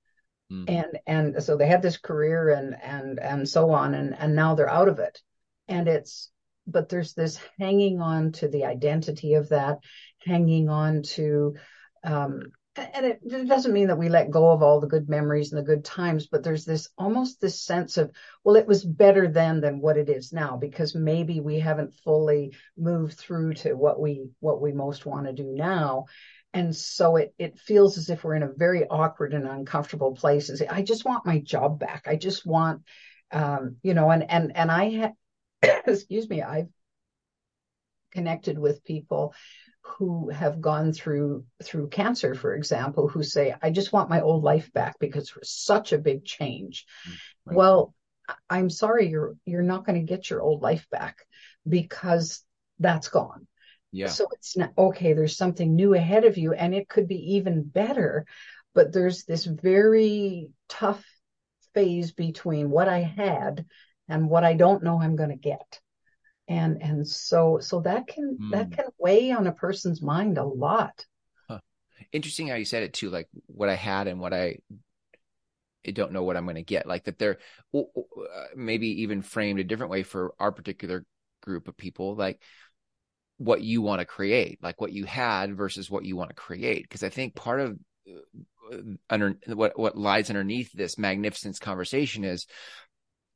Mm. 0.53 0.65
And 0.69 0.99
and 1.07 1.43
so 1.43 1.57
they 1.57 1.67
had 1.67 1.83
this 1.83 1.97
career 1.97 2.51
and 2.51 2.77
and 2.83 3.19
and 3.19 3.49
so 3.49 3.71
on 3.71 3.95
and 3.95 4.15
and 4.15 4.35
now 4.35 4.55
they're 4.55 4.69
out 4.69 4.89
of 4.89 4.99
it. 4.99 5.21
And 5.69 5.89
it's 5.89 6.31
but 6.67 6.89
there's 6.89 7.15
this 7.15 7.39
hanging 7.59 8.01
on 8.01 8.33
to 8.33 8.49
the 8.49 8.65
identity 8.65 9.35
of 9.35 9.49
that, 9.51 9.79
hanging 10.25 10.69
on 10.69 11.03
to, 11.03 11.55
um, 12.03 12.43
and 12.77 13.07
it, 13.07 13.21
it, 13.25 13.49
doesn't 13.49 13.73
mean 13.73 13.87
that 13.87 13.99
we 13.99 14.09
let 14.09 14.31
go 14.31 14.51
of 14.51 14.63
all 14.63 14.81
the 14.81 14.89
good 14.89 15.09
memories 15.09 15.53
and 15.53 15.59
the 15.61 15.67
good 15.67 15.85
times, 15.85 16.27
but 16.27 16.43
there's 16.43 16.65
this 16.65 16.89
almost 16.99 17.41
this 17.41 17.61
sense 17.61 17.97
of, 17.97 18.11
well, 18.43 18.57
it 18.57 18.67
was 18.67 18.85
better 18.85 19.29
then 19.29 19.61
than 19.61 19.81
what 19.81 19.97
it 19.97 20.09
is 20.09 20.33
now, 20.33 20.57
because 20.57 20.95
maybe 20.95 21.41
we 21.41 21.61
haven't 21.61 21.95
fully 22.03 22.53
moved 22.77 23.17
through 23.17 23.55
to 23.55 23.75
what 23.75 24.01
we 24.01 24.29
what 24.41 24.61
we 24.61 24.73
most 24.73 25.07
want 25.07 25.27
to 25.27 25.33
do 25.33 25.45
now. 25.45 26.07
And 26.53 26.75
so 26.75 27.17
it 27.17 27.33
it 27.39 27.59
feels 27.59 27.97
as 27.97 28.11
if 28.11 28.25
we're 28.25 28.35
in 28.35 28.43
a 28.43 28.53
very 28.53 28.89
awkward 28.89 29.35
and 29.35 29.47
uncomfortable 29.47 30.15
place. 30.15 30.49
And 30.49 30.59
say, 30.59 30.67
I 30.67 30.83
just 30.83 31.05
want 31.05 31.27
my 31.27 31.39
job 31.39 31.79
back. 31.79 32.07
I 32.09 32.17
just 32.17 32.45
want 32.45 32.83
um, 33.31 33.77
you 33.83 33.95
know, 33.95 34.11
and 34.11 34.29
and 34.31 34.57
and 34.57 34.71
I 34.71 34.91
had 34.91 35.13
excuse 35.87 36.29
me, 36.29 36.43
I've 36.43 36.69
connected 38.13 38.59
with 38.59 38.85
people 38.85 39.35
who 39.83 40.31
have 40.31 40.61
gone 40.61 40.93
through 40.93 41.45
through 41.63 41.89
cancer 41.89 42.35
for 42.35 42.55
example 42.55 43.07
who 43.07 43.23
say 43.23 43.55
i 43.61 43.71
just 43.71 43.93
want 43.93 44.09
my 44.09 44.23
old 44.23 44.43
life 44.43 44.73
back 44.73 44.97
because 44.99 45.29
it 45.29 45.37
was 45.39 45.51
such 45.51 45.93
a 45.93 45.99
big 45.99 46.25
change. 46.25 46.87
Mm, 47.07 47.13
right. 47.45 47.57
well 47.57 47.95
i'm 48.49 48.71
sorry 48.71 49.09
you're 49.09 49.37
you're 49.45 49.63
not 49.63 49.85
going 49.85 49.99
to 49.99 50.07
get 50.07 50.31
your 50.31 50.41
old 50.41 50.63
life 50.63 50.87
back 50.91 51.19
because 51.69 52.43
that's 52.81 53.09
gone. 53.09 53.47
Yeah. 53.93 54.09
So 54.09 54.27
it's 54.33 54.57
not 54.57 54.73
okay 54.77 55.13
there's 55.13 55.37
something 55.37 55.77
new 55.77 55.95
ahead 55.95 56.25
of 56.25 56.39
you 56.39 56.53
and 56.55 56.75
it 56.75 56.89
could 56.89 57.07
be 57.07 57.35
even 57.35 57.63
better 57.63 58.27
but 58.75 58.93
there's 58.93 59.25
this 59.25 59.45
very 59.45 60.49
tough 60.69 61.05
phase 61.75 62.13
between 62.13 62.71
what 62.71 62.89
i 62.89 63.01
had 63.01 63.67
and 64.09 64.29
what 64.29 64.45
I 64.45 64.55
don't 64.55 64.83
know 64.83 65.01
I'm 65.01 65.17
going 65.17 65.31
to 65.31 65.37
get. 65.37 65.81
And 66.47 66.83
and 66.83 67.09
so 67.09 67.59
so 67.59 67.81
that 67.81 68.07
can 68.07 68.37
mm. 68.41 68.51
that 68.51 68.71
can 68.73 68.87
weigh 68.99 69.33
on 69.33 69.47
a 69.47 69.53
person's 69.53 70.03
mind 70.03 70.37
a 70.37 70.45
lot. 70.45 71.07
Huh. 71.49 71.61
Interesting 72.13 72.49
how 72.49 72.57
you 72.57 72.67
said 72.67 72.83
it 72.83 72.93
too, 72.93 73.09
like 73.09 73.29
what 73.47 73.71
I 73.71 73.77
had 73.77 74.09
and 74.09 74.21
what 74.21 74.35
I 74.35 74.59
I 75.87 75.91
don't 75.91 76.13
know 76.13 76.23
what 76.23 76.37
I'm 76.37 76.45
going 76.45 76.57
to 76.57 76.63
get. 76.63 76.87
Like 76.87 77.05
that 77.05 77.19
they're 77.19 77.39
uh, 77.75 77.83
maybe 78.55 79.03
even 79.03 79.23
framed 79.23 79.61
a 79.61 79.65
different 79.65 79.91
way 79.91 80.03
for 80.03 80.35
our 80.39 80.53
particular 80.53 81.05
group 81.43 81.69
of 81.69 81.77
people, 81.77 82.15
like 82.15 82.41
what 83.39 83.63
you 83.63 83.83
want 83.83 84.01
to 84.01 84.07
create, 84.07 84.63
like 84.63 84.81
what 84.81 84.93
you 84.93 85.05
had 85.05 85.57
versus 85.57 85.91
what 85.91 86.05
you 86.05 86.17
want 86.17 86.31
to 86.31 86.35
create. 86.35 86.83
Because 86.83 87.03
I 87.03 87.09
think 87.09 87.35
part 87.35 87.61
of 87.61 87.79
uh, 88.09 88.77
under 89.11 89.35
what 89.47 89.79
what 89.79 89.97
lies 89.97 90.31
underneath 90.31 90.73
this 90.73 90.99
magnificence 90.99 91.59
conversation 91.59 92.25
is 92.25 92.47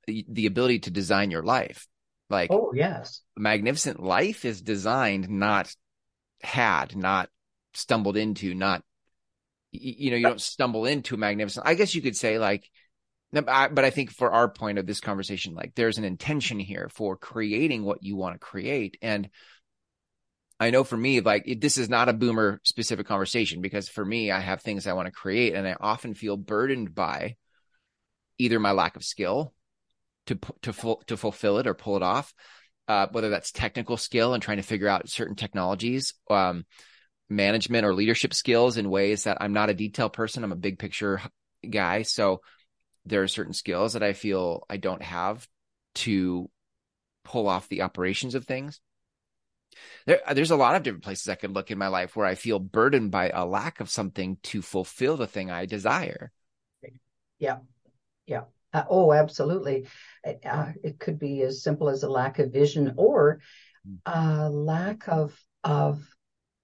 the, 0.09 0.47
ability 0.47 0.81
to 0.81 0.91
design 0.91 1.31
your 1.31 1.43
life. 1.43 1.87
Like, 2.31 2.50
oh, 2.50 2.73
yes. 2.75 3.23
Magnificent 3.37 4.03
life 4.03 4.45
is 4.45 4.61
designed, 4.61 5.29
not 5.29 5.75
had, 6.43 6.97
not 6.97 7.29
stumbled 7.75 8.17
into, 8.17 8.55
not, 8.55 8.83
you 9.73 10.11
know, 10.11 10.17
you 10.17 10.27
don't 10.27 10.41
stumble 10.41 10.87
into 10.87 11.17
magnificent. 11.17 11.67
I 11.67 11.75
guess 11.75 11.95
you 11.95 12.03
could 12.03 12.17
say 12.17 12.38
like, 12.38 12.69
but 13.33 13.85
I 13.85 13.91
think 13.91 14.11
for 14.11 14.31
our 14.31 14.49
point 14.49 14.79
of 14.79 14.87
this 14.87 15.00
conversation, 15.00 15.55
like 15.55 15.75
there's 15.75 15.99
an 15.99 16.05
intention 16.05 16.59
here 16.59 16.88
for 16.93 17.17
creating 17.17 17.85
what 17.85 18.03
you 18.03 18.17
want 18.17 18.35
to 18.35 18.38
create. 18.38 18.97
And 19.03 19.29
I 20.59 20.71
know 20.71 20.83
for 20.83 20.97
me, 20.97 21.21
like 21.21 21.45
it, 21.47 21.61
this 21.61 21.77
is 21.79 21.88
not 21.88 22.09
a 22.09 22.15
boomer 22.15 22.61
specific 22.65 23.07
conversation 23.07 23.61
because 23.61 23.88
for 23.88 24.05
me, 24.05 24.31
I 24.31 24.41
have 24.41 24.62
things 24.62 24.87
I 24.87 24.95
want 24.95 25.07
to 25.07 25.12
create 25.12 25.55
and 25.55 25.69
I 25.69 25.77
often 25.79 26.15
feel 26.15 26.37
burdened 26.37 26.95
by 26.95 27.37
either 28.38 28.59
my 28.59 28.73
lack 28.73 28.97
of 28.97 29.05
skill 29.05 29.53
to 30.28 30.38
to 30.62 30.73
full, 30.73 31.02
to 31.06 31.16
fulfill 31.16 31.58
it 31.58 31.66
or 31.66 31.75
pull 31.75 31.97
it 31.97 32.02
off. 32.02 32.32
Uh, 32.87 33.06
whether 33.12 33.28
that's 33.28 33.52
technical 33.52 33.99
skill 33.99 34.32
and 34.32 34.42
trying 34.42 34.56
to 34.56 34.62
figure 34.62 34.88
out 34.88 35.11
certain 35.11 35.37
technologies, 35.37 36.14
um, 36.30 36.64
management 37.28 37.85
or 37.85 37.94
leadership 37.94 38.32
skills 38.32 38.78
in 38.78 38.88
ways 38.88 39.25
that 39.25 39.37
I'm 39.42 39.52
not 39.52 39.68
a 39.68 39.75
detail 39.75 40.08
person. 40.08 40.42
I'm 40.42 40.52
a 40.52 40.56
big 40.56 40.78
picture 40.78 41.20
guy. 41.68 42.00
So 42.02 42.40
there 43.04 43.23
are 43.23 43.28
certain 43.28 43.52
skills 43.52 43.92
that 43.92 44.02
I 44.02 44.14
feel 44.14 44.64
I 44.70 44.78
don't 44.78 45.02
have 45.02 45.47
to 45.97 46.49
pull 47.25 47.47
off 47.47 47.68
the 47.68 47.82
operations 47.82 48.35
of 48.35 48.47
things. 48.47 48.80
There, 50.06 50.20
there's 50.32 50.50
a 50.50 50.56
lot 50.56 50.75
of 50.75 50.82
different 50.82 51.04
places 51.04 51.28
I 51.28 51.35
could 51.35 51.54
look 51.54 51.70
in 51.70 51.76
my 51.76 51.88
life 51.88 52.16
where 52.16 52.26
I 52.26 52.37
feel 52.37 52.58
burdened 52.58 53.11
by 53.11 53.28
a 53.28 53.44
lack 53.44 53.80
of 53.80 53.90
something 53.90 54.38
to 54.44 54.62
fulfill 54.62 55.18
the 55.18 55.26
thing 55.26 55.50
I 55.50 55.66
desire. 55.66 56.32
Yeah. 57.38 57.58
Yeah. 58.26 58.44
Uh, 58.72 58.84
oh, 58.88 59.12
absolutely. 59.12 59.87
Uh, 60.44 60.72
it 60.82 60.98
could 60.98 61.18
be 61.18 61.42
as 61.42 61.62
simple 61.62 61.88
as 61.88 62.02
a 62.02 62.10
lack 62.10 62.38
of 62.38 62.52
vision 62.52 62.94
or 62.96 63.40
a 64.06 64.50
lack 64.50 65.08
of 65.08 65.38
of 65.64 66.02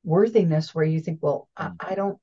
worthiness, 0.04 0.74
where 0.74 0.84
you 0.84 1.00
think, 1.00 1.20
well, 1.22 1.48
I, 1.56 1.68
hmm. 1.68 1.74
I 1.80 1.94
don't 1.94 2.18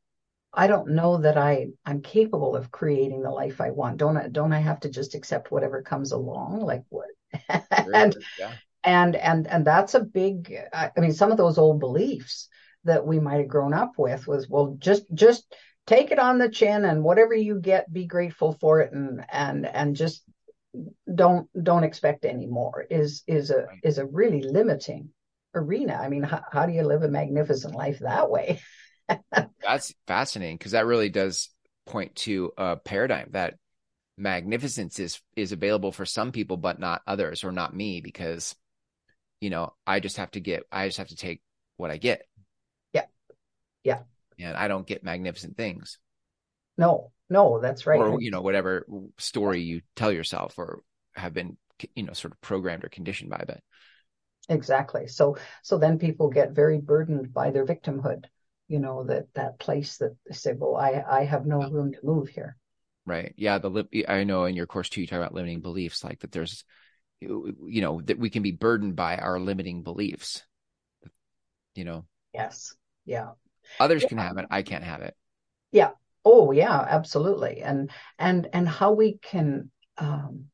I 0.53 0.67
don't 0.67 0.89
know 0.89 1.17
that 1.17 1.37
I 1.37 1.67
I'm 1.85 2.01
capable 2.01 2.55
of 2.55 2.71
creating 2.71 3.21
the 3.21 3.31
life 3.31 3.61
I 3.61 3.71
want. 3.71 3.97
Don't 3.97 4.17
I, 4.17 4.27
don't 4.27 4.53
I 4.53 4.59
have 4.59 4.81
to 4.81 4.89
just 4.89 5.15
accept 5.15 5.51
whatever 5.51 5.81
comes 5.81 6.11
along? 6.11 6.59
Like 6.59 6.83
what? 6.89 7.07
and 7.93 8.15
yeah. 8.37 8.51
and 8.83 9.15
and 9.15 9.47
and 9.47 9.65
that's 9.65 9.93
a 9.93 10.01
big. 10.01 10.53
I 10.73 10.91
mean, 10.97 11.13
some 11.13 11.31
of 11.31 11.37
those 11.37 11.57
old 11.57 11.79
beliefs 11.79 12.49
that 12.83 13.05
we 13.05 13.19
might 13.19 13.37
have 13.37 13.47
grown 13.47 13.73
up 13.73 13.93
with 13.97 14.27
was 14.27 14.49
well, 14.49 14.75
just 14.77 15.05
just 15.13 15.45
take 15.87 16.11
it 16.11 16.19
on 16.19 16.37
the 16.37 16.49
chin 16.49 16.85
and 16.85 17.03
whatever 17.03 17.33
you 17.33 17.59
get, 17.59 17.91
be 17.91 18.05
grateful 18.05 18.53
for 18.59 18.81
it 18.81 18.91
and 18.93 19.25
and 19.31 19.65
and 19.65 19.95
just 19.95 20.23
don't 21.13 21.49
don't 21.63 21.83
expect 21.83 22.25
any 22.25 22.47
more. 22.47 22.85
Is 22.89 23.23
is 23.27 23.49
a 23.49 23.67
is 23.83 23.97
a 23.97 24.05
really 24.05 24.41
limiting 24.41 25.09
arena. 25.53 25.95
I 25.95 26.09
mean, 26.09 26.23
how, 26.23 26.43
how 26.51 26.65
do 26.65 26.73
you 26.73 26.83
live 26.83 27.03
a 27.03 27.09
magnificent 27.09 27.75
life 27.75 27.99
that 27.99 28.29
way? 28.29 28.61
That's 29.61 29.93
fascinating 30.07 30.57
because 30.57 30.71
that 30.71 30.85
really 30.85 31.09
does 31.09 31.49
point 31.85 32.15
to 32.15 32.53
a 32.57 32.77
paradigm 32.77 33.29
that 33.31 33.55
magnificence 34.17 34.99
is 34.99 35.19
is 35.35 35.51
available 35.51 35.91
for 35.91 36.05
some 36.05 36.31
people 36.31 36.55
but 36.55 36.79
not 36.79 37.01
others 37.07 37.43
or 37.43 37.51
not 37.51 37.75
me 37.75 38.01
because 38.01 38.55
you 39.39 39.49
know 39.49 39.73
I 39.87 39.99
just 39.99 40.17
have 40.17 40.29
to 40.31 40.39
get 40.39 40.63
I 40.71 40.87
just 40.87 40.99
have 40.99 41.07
to 41.09 41.15
take 41.15 41.41
what 41.77 41.91
I 41.91 41.97
get. 41.97 42.23
Yeah. 42.93 43.05
Yeah. 43.83 43.99
And 44.49 44.57
I 44.57 44.67
don't 44.67 44.87
get 44.87 45.03
magnificent 45.03 45.57
things. 45.57 45.97
No. 46.77 47.11
No, 47.29 47.59
that's 47.61 47.85
right. 47.85 47.99
Or 47.99 48.21
you 48.21 48.29
know 48.29 48.41
whatever 48.41 48.85
story 49.17 49.61
you 49.61 49.81
tell 49.95 50.11
yourself 50.11 50.57
or 50.57 50.81
have 51.15 51.33
been 51.33 51.57
you 51.95 52.03
know 52.03 52.13
sort 52.13 52.33
of 52.33 52.41
programmed 52.41 52.83
or 52.83 52.89
conditioned 52.89 53.29
by 53.29 53.43
that. 53.47 53.61
Exactly. 54.49 55.07
So 55.07 55.37
so 55.63 55.77
then 55.77 55.97
people 55.97 56.29
get 56.29 56.51
very 56.51 56.79
burdened 56.79 57.33
by 57.33 57.51
their 57.51 57.65
victimhood 57.65 58.25
you 58.71 58.79
know 58.79 59.03
that 59.03 59.25
that 59.33 59.59
place 59.59 59.97
that 59.97 60.15
they 60.25 60.33
say 60.33 60.53
well 60.53 60.77
i 60.77 61.03
i 61.09 61.25
have 61.25 61.45
no 61.45 61.61
room 61.69 61.91
to 61.91 61.99
move 62.03 62.29
here 62.29 62.55
right 63.05 63.33
yeah 63.35 63.57
the 63.57 63.69
lip, 63.69 63.89
i 64.07 64.23
know 64.23 64.45
in 64.45 64.55
your 64.55 64.65
course 64.65 64.87
too 64.87 65.01
you 65.01 65.07
talk 65.07 65.17
about 65.17 65.33
limiting 65.33 65.59
beliefs 65.59 66.05
like 66.05 66.21
that 66.21 66.31
there's 66.31 66.63
you 67.19 67.81
know 67.81 67.99
that 68.05 68.17
we 68.17 68.29
can 68.29 68.41
be 68.41 68.53
burdened 68.53 68.95
by 68.95 69.17
our 69.17 69.41
limiting 69.41 69.83
beliefs 69.83 70.43
you 71.75 71.83
know 71.83 72.05
yes 72.33 72.73
yeah 73.05 73.31
others 73.79 74.03
yeah. 74.03 74.09
can 74.09 74.17
have 74.17 74.37
it 74.37 74.45
i 74.49 74.61
can't 74.61 74.83
have 74.83 75.01
it. 75.01 75.15
Yeah. 75.71 75.91
Oh 76.23 76.51
yeah 76.51 76.79
absolutely. 76.79 77.61
And 77.61 77.89
and 78.19 78.47
and 78.53 78.67
how 78.67 78.91
we 78.91 79.17
can 79.21 79.71
um 79.97 80.45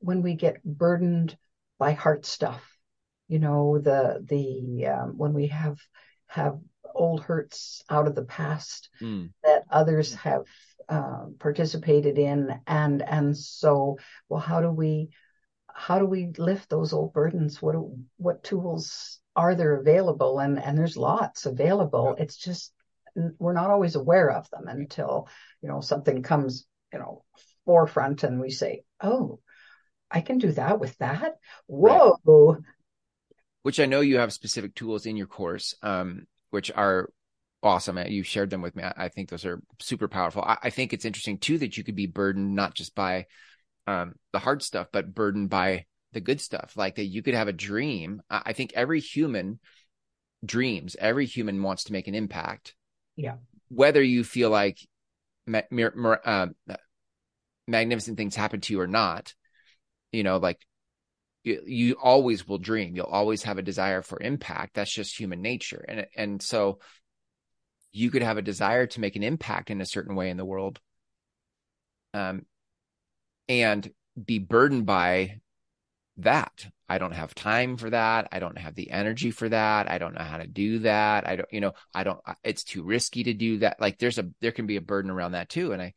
when 0.00 0.22
we 0.22 0.34
get 0.34 0.62
burdened 0.64 1.36
by 1.78 1.92
heart 1.92 2.26
stuff 2.26 2.62
you 3.28 3.38
know 3.38 3.78
the 3.78 4.24
the 4.28 4.86
um, 4.86 5.16
when 5.16 5.32
we 5.32 5.48
have 5.48 5.78
have 6.26 6.58
old 6.94 7.22
hurts 7.22 7.84
out 7.88 8.06
of 8.06 8.14
the 8.14 8.24
past 8.24 8.88
mm. 9.00 9.30
that 9.44 9.62
others 9.70 10.14
have 10.14 10.44
uh, 10.88 11.26
participated 11.38 12.18
in 12.18 12.60
and 12.66 13.02
and 13.02 13.36
so 13.36 13.96
well 14.28 14.40
how 14.40 14.60
do 14.60 14.70
we 14.70 15.10
how 15.72 15.98
do 15.98 16.04
we 16.04 16.32
lift 16.36 16.68
those 16.68 16.92
old 16.92 17.12
burdens? 17.12 17.62
What 17.62 17.72
do, 17.72 17.96
what 18.16 18.42
tools 18.42 19.19
are 19.36 19.54
there 19.54 19.76
available 19.76 20.38
and 20.38 20.58
and 20.58 20.76
there's 20.76 20.96
lots 20.96 21.46
available 21.46 22.16
it's 22.18 22.36
just 22.36 22.72
we're 23.38 23.52
not 23.52 23.70
always 23.70 23.96
aware 23.96 24.30
of 24.30 24.48
them 24.50 24.68
until 24.68 25.28
you 25.62 25.68
know 25.68 25.80
something 25.80 26.22
comes 26.22 26.66
you 26.92 26.98
know 26.98 27.24
forefront 27.64 28.24
and 28.24 28.40
we 28.40 28.50
say 28.50 28.82
oh 29.02 29.38
i 30.10 30.20
can 30.20 30.38
do 30.38 30.52
that 30.52 30.80
with 30.80 30.96
that 30.98 31.36
whoa 31.66 32.16
right. 32.24 32.58
which 33.62 33.80
i 33.80 33.86
know 33.86 34.00
you 34.00 34.18
have 34.18 34.32
specific 34.32 34.74
tools 34.74 35.06
in 35.06 35.16
your 35.16 35.26
course 35.26 35.74
um 35.82 36.26
which 36.50 36.70
are 36.72 37.08
awesome. 37.62 37.98
You 37.98 38.22
shared 38.22 38.50
them 38.50 38.62
with 38.62 38.76
me. 38.76 38.84
I 38.84 39.08
think 39.08 39.28
those 39.28 39.44
are 39.44 39.62
super 39.80 40.08
powerful. 40.08 40.42
I, 40.42 40.56
I 40.64 40.70
think 40.70 40.92
it's 40.92 41.04
interesting 41.04 41.38
too 41.38 41.58
that 41.58 41.76
you 41.76 41.84
could 41.84 41.94
be 41.94 42.06
burdened 42.06 42.54
not 42.54 42.74
just 42.74 42.94
by 42.94 43.26
um, 43.86 44.14
the 44.32 44.38
hard 44.38 44.62
stuff, 44.62 44.88
but 44.92 45.14
burdened 45.14 45.50
by 45.50 45.86
the 46.12 46.20
good 46.20 46.40
stuff. 46.40 46.76
Like 46.76 46.96
that 46.96 47.04
you 47.04 47.22
could 47.22 47.34
have 47.34 47.48
a 47.48 47.52
dream. 47.52 48.22
I, 48.28 48.52
think 48.52 48.72
every 48.74 49.00
human 49.00 49.60
dreams. 50.44 50.96
Every 50.98 51.26
human 51.26 51.62
wants 51.62 51.84
to 51.84 51.92
make 51.92 52.08
an 52.08 52.14
impact. 52.14 52.74
Yeah. 53.16 53.36
Whether 53.68 54.02
you 54.02 54.24
feel 54.24 54.50
like 54.50 54.78
ma- 55.46 55.62
uh, 56.24 56.48
magnificent 57.66 58.16
things 58.16 58.36
happen 58.36 58.60
to 58.60 58.72
you 58.72 58.80
or 58.80 58.86
not, 58.86 59.34
you 60.12 60.22
know, 60.22 60.38
like 60.38 60.58
you, 61.44 61.62
you 61.66 61.96
always 62.02 62.46
will 62.46 62.58
dream. 62.58 62.96
You'll 62.96 63.06
always 63.06 63.44
have 63.44 63.58
a 63.58 63.62
desire 63.62 64.02
for 64.02 64.20
impact. 64.20 64.74
That's 64.74 64.92
just 64.92 65.18
human 65.18 65.42
nature. 65.42 65.84
And, 65.86 66.06
and 66.16 66.42
so 66.42 66.80
you 67.92 68.10
could 68.10 68.22
have 68.22 68.38
a 68.38 68.42
desire 68.42 68.86
to 68.86 69.00
make 69.00 69.16
an 69.16 69.22
impact 69.22 69.70
in 69.70 69.80
a 69.80 69.86
certain 69.86 70.14
way 70.14 70.30
in 70.30 70.36
the 70.36 70.44
world. 70.44 70.80
Um, 72.12 72.46
and 73.48 73.88
be 74.22 74.38
burdened 74.38 74.86
by 74.86 75.40
that. 76.18 76.66
I 76.88 76.98
don't 76.98 77.12
have 77.12 77.34
time 77.34 77.76
for 77.76 77.90
that. 77.90 78.28
I 78.32 78.40
don't 78.40 78.58
have 78.58 78.74
the 78.74 78.90
energy 78.90 79.30
for 79.30 79.48
that. 79.48 79.90
I 79.90 79.98
don't 79.98 80.14
know 80.14 80.24
how 80.24 80.38
to 80.38 80.46
do 80.46 80.80
that. 80.80 81.26
I 81.26 81.36
don't, 81.36 81.48
you 81.52 81.60
know, 81.60 81.72
I 81.94 82.04
don't, 82.04 82.20
it's 82.42 82.64
too 82.64 82.82
risky 82.82 83.24
to 83.24 83.34
do 83.34 83.58
that. 83.58 83.80
Like 83.80 83.98
there's 83.98 84.18
a, 84.18 84.28
there 84.40 84.52
can 84.52 84.66
be 84.66 84.76
a 84.76 84.82
burden 84.82 85.10
around 85.10 85.32
that 85.32 85.48
too. 85.48 85.72
And 85.72 85.80
I, 85.80 85.94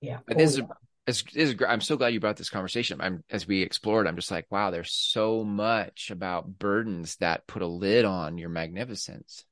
yeah, 0.00 0.18
this 0.26 0.58
oh, 0.58 0.62
is 0.62 0.62
it's, 1.06 1.24
it's, 1.34 1.62
I'm 1.66 1.80
so 1.80 1.96
glad 1.96 2.14
you 2.14 2.20
brought 2.20 2.36
this 2.36 2.50
conversation. 2.50 3.00
I'm 3.00 3.24
as 3.30 3.46
we 3.46 3.62
explored, 3.62 4.06
I'm 4.06 4.16
just 4.16 4.30
like, 4.30 4.46
wow, 4.50 4.70
there's 4.70 4.92
so 4.92 5.42
much 5.44 6.10
about 6.10 6.58
burdens 6.58 7.16
that 7.16 7.46
put 7.46 7.62
a 7.62 7.66
lid 7.66 8.04
on 8.04 8.38
your 8.38 8.48
magnificence. 8.48 9.44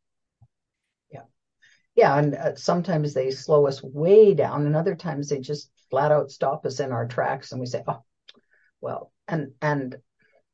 Yeah, 1.11 1.23
yeah, 1.97 2.17
and 2.17 2.35
uh, 2.35 2.55
sometimes 2.55 3.15
they 3.15 3.33
slow 3.33 3.67
us 3.67 3.83
way 3.83 4.35
down, 4.35 4.67
and 4.67 4.77
other 4.77 4.95
times 4.95 5.29
they 5.29 5.41
just 5.41 5.71
flat 5.91 6.13
out 6.13 6.31
stop 6.31 6.65
us 6.67 6.79
in 6.79 6.93
our 6.93 7.09
tracks, 7.09 7.51
and 7.51 7.61
we 7.61 7.67
say, 7.67 7.83
oh, 7.89 8.05
well, 8.81 9.13
and 9.31 9.53
and 9.63 9.97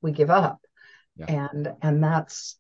we 0.01 0.13
give 0.13 0.31
up, 0.31 0.61
yeah. 1.17 1.49
and 1.53 1.73
and 1.83 2.03
that's 2.03 2.59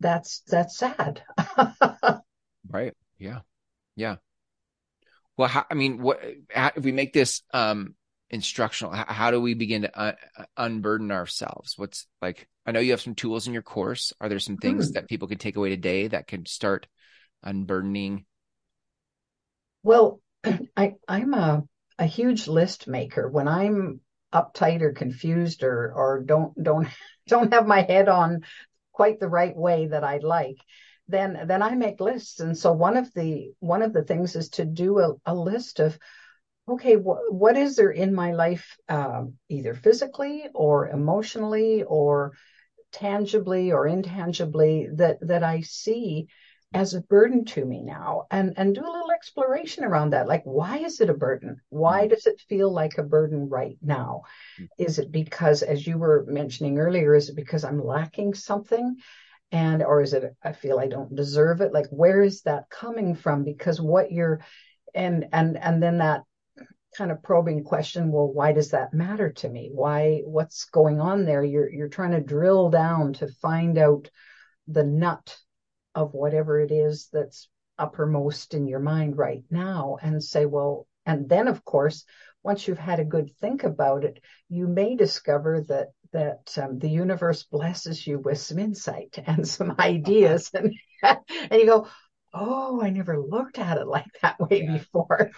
that's 0.00 0.42
that's 0.48 0.76
sad. 0.76 1.22
right. 2.68 2.94
Yeah. 3.18 3.40
Yeah 3.96 4.16
well 5.36 5.48
how, 5.48 5.64
i 5.70 5.74
mean 5.74 6.00
what 6.00 6.22
how, 6.54 6.70
if 6.76 6.84
we 6.84 6.92
make 6.92 7.12
this 7.12 7.42
um 7.52 7.94
instructional 8.30 8.92
how, 8.92 9.04
how 9.06 9.30
do 9.30 9.40
we 9.40 9.54
begin 9.54 9.82
to 9.82 10.00
un- 10.00 10.46
unburden 10.56 11.10
ourselves 11.10 11.74
what's 11.76 12.06
like 12.20 12.48
i 12.66 12.72
know 12.72 12.80
you 12.80 12.92
have 12.92 13.00
some 13.00 13.14
tools 13.14 13.46
in 13.46 13.52
your 13.52 13.62
course 13.62 14.12
are 14.20 14.28
there 14.28 14.38
some 14.38 14.56
things 14.56 14.90
mm. 14.90 14.94
that 14.94 15.08
people 15.08 15.28
could 15.28 15.40
take 15.40 15.56
away 15.56 15.68
today 15.68 16.08
that 16.08 16.26
could 16.26 16.48
start 16.48 16.86
unburdening 17.42 18.24
well 19.82 20.20
i 20.76 20.94
i'm 21.08 21.34
a 21.34 21.62
a 21.98 22.06
huge 22.06 22.48
list 22.48 22.88
maker 22.88 23.28
when 23.28 23.48
i'm 23.48 24.00
uptight 24.32 24.82
or 24.82 24.92
confused 24.92 25.62
or 25.62 25.92
or 25.94 26.22
don't 26.24 26.60
don't 26.62 26.88
don't 27.26 27.52
have 27.52 27.66
my 27.66 27.82
head 27.82 28.08
on 28.08 28.42
quite 28.92 29.20
the 29.20 29.28
right 29.28 29.56
way 29.56 29.86
that 29.86 30.04
i'd 30.04 30.24
like 30.24 30.56
then 31.08 31.44
then 31.46 31.62
I 31.62 31.74
make 31.74 32.00
lists. 32.00 32.40
And 32.40 32.56
so 32.56 32.72
one 32.72 32.96
of 32.96 33.12
the 33.14 33.52
one 33.60 33.82
of 33.82 33.92
the 33.92 34.02
things 34.02 34.36
is 34.36 34.48
to 34.50 34.64
do 34.64 34.98
a, 34.98 35.14
a 35.26 35.34
list 35.34 35.80
of 35.80 35.98
okay, 36.68 36.94
wh- 36.94 37.32
what 37.32 37.56
is 37.56 37.76
there 37.76 37.90
in 37.90 38.14
my 38.14 38.32
life, 38.32 38.76
um, 38.88 39.34
either 39.48 39.74
physically 39.74 40.48
or 40.54 40.88
emotionally 40.88 41.82
or 41.82 42.32
tangibly 42.92 43.72
or 43.72 43.86
intangibly 43.86 44.88
that 44.94 45.18
that 45.22 45.42
I 45.42 45.60
see 45.60 46.28
as 46.74 46.94
a 46.94 47.02
burden 47.02 47.44
to 47.44 47.64
me 47.64 47.82
now 47.82 48.24
and 48.30 48.54
and 48.56 48.74
do 48.74 48.80
a 48.80 48.90
little 48.90 49.01
exploration 49.22 49.84
around 49.84 50.10
that. 50.10 50.26
Like 50.26 50.42
why 50.44 50.78
is 50.78 51.00
it 51.00 51.08
a 51.08 51.14
burden? 51.14 51.60
Why 51.68 52.00
mm-hmm. 52.00 52.08
does 52.08 52.26
it 52.26 52.42
feel 52.48 52.72
like 52.72 52.98
a 52.98 53.04
burden 53.04 53.48
right 53.48 53.78
now? 53.80 54.22
Mm. 54.60 54.68
is 54.78 54.98
it 54.98 55.12
because 55.12 55.62
as 55.62 55.86
you 55.86 55.96
were 55.96 56.24
mentioning 56.26 56.78
earlier 56.78 57.14
is 57.14 57.28
it 57.28 57.36
because 57.36 57.64
i'm 57.64 57.82
lacking 57.84 58.34
something? 58.34 58.96
And 59.52 59.82
or 59.82 60.02
is 60.02 60.12
it 60.12 60.24
i 60.42 60.52
feel 60.52 60.80
i 60.80 60.88
don't 60.88 61.14
deserve 61.14 61.60
it? 61.60 61.72
Like 61.72 61.86
where 61.90 62.20
is 62.22 62.42
that 62.42 62.68
coming 62.68 63.14
from? 63.14 63.44
Because 63.44 63.80
what 63.80 64.10
you're 64.10 64.40
and 64.92 65.26
and 65.32 65.56
and 65.56 65.80
then 65.80 65.98
that 65.98 66.22
kind 66.98 67.10
of 67.10 67.22
probing 67.22 67.64
question 67.64 68.12
well 68.12 68.30
why 68.30 68.52
does 68.52 68.70
that 68.72 68.92
matter 68.92 69.30
to 69.40 69.48
me? 69.48 69.70
Why 69.72 70.22
what's 70.24 70.64
going 70.64 71.00
on 71.00 71.24
there? 71.24 71.44
You're 71.44 71.70
you're 71.70 71.96
trying 71.96 72.16
to 72.16 72.30
drill 72.34 72.70
down 72.70 73.12
to 73.14 73.28
find 73.40 73.78
out 73.78 74.10
the 74.66 74.84
nut 74.84 75.38
of 75.94 76.12
whatever 76.12 76.58
it 76.58 76.72
is 76.72 77.08
that's 77.12 77.48
uppermost 77.78 78.54
in 78.54 78.66
your 78.66 78.80
mind 78.80 79.16
right 79.16 79.42
now 79.50 79.98
and 80.02 80.22
say 80.22 80.46
well 80.46 80.86
and 81.06 81.28
then 81.28 81.48
of 81.48 81.64
course 81.64 82.04
once 82.42 82.66
you've 82.66 82.78
had 82.78 83.00
a 83.00 83.04
good 83.04 83.30
think 83.40 83.64
about 83.64 84.04
it 84.04 84.20
you 84.48 84.66
may 84.66 84.94
discover 84.96 85.62
that 85.62 85.88
that 86.12 86.56
um, 86.60 86.78
the 86.78 86.88
universe 86.88 87.44
blesses 87.44 88.06
you 88.06 88.18
with 88.18 88.38
some 88.38 88.58
insight 88.58 89.18
and 89.26 89.46
some 89.46 89.74
ideas 89.78 90.50
and 90.54 90.74
and 91.02 91.60
you 91.60 91.66
go 91.66 91.86
oh 92.34 92.80
i 92.82 92.90
never 92.90 93.18
looked 93.18 93.58
at 93.58 93.78
it 93.78 93.86
like 93.86 94.06
that 94.22 94.38
way 94.38 94.62
yeah. 94.62 94.72
before 94.72 95.30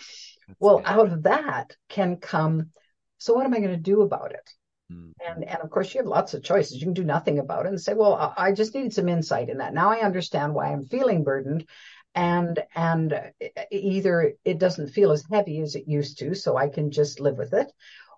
That's 0.49 0.61
well 0.61 0.79
good. 0.79 0.87
out 0.87 1.12
of 1.12 1.23
that 1.25 1.77
can 1.88 2.16
come 2.16 2.70
so 3.18 3.35
what 3.35 3.47
am 3.47 3.55
i 3.55 3.59
going 3.59 3.70
to 3.70 3.77
do 3.77 4.03
about 4.03 4.33
it 4.33 4.51
mm-hmm. 4.92 5.11
and 5.27 5.44
and 5.44 5.59
of 5.61 5.70
course 5.70 5.94
you 5.94 6.01
have 6.01 6.09
lots 6.09 6.35
of 6.35 6.42
choices 6.42 6.77
you 6.77 6.87
can 6.87 6.94
do 6.94 7.05
nothing 7.05 7.38
about 7.38 7.66
it 7.66 7.70
and 7.70 7.81
say 7.81 7.94
well 7.94 8.35
i 8.37 8.53
just 8.53 8.75
needed 8.75 8.92
some 8.92 9.09
insight 9.09 9.49
in 9.49 9.59
that 9.59 9.75
now 9.75 9.90
i 9.90 10.01
understand 10.01 10.55
why 10.55 10.73
i'm 10.73 10.85
feeling 10.85 11.25
burdened 11.25 11.66
and 12.14 12.62
and 12.74 13.33
either 13.70 14.35
it 14.44 14.59
doesn't 14.59 14.90
feel 14.90 15.11
as 15.11 15.24
heavy 15.31 15.61
as 15.61 15.74
it 15.74 15.88
used 15.88 16.18
to 16.18 16.35
so 16.35 16.57
i 16.57 16.68
can 16.68 16.90
just 16.90 17.20
live 17.20 17.37
with 17.37 17.53
it 17.53 17.70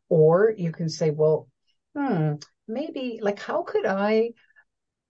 or 0.08 0.52
you 0.56 0.72
can 0.72 0.88
say 0.88 1.10
well 1.10 1.48
hmm 1.96 2.34
maybe 2.68 3.20
like 3.22 3.38
how 3.38 3.62
could 3.62 3.86
i 3.86 4.30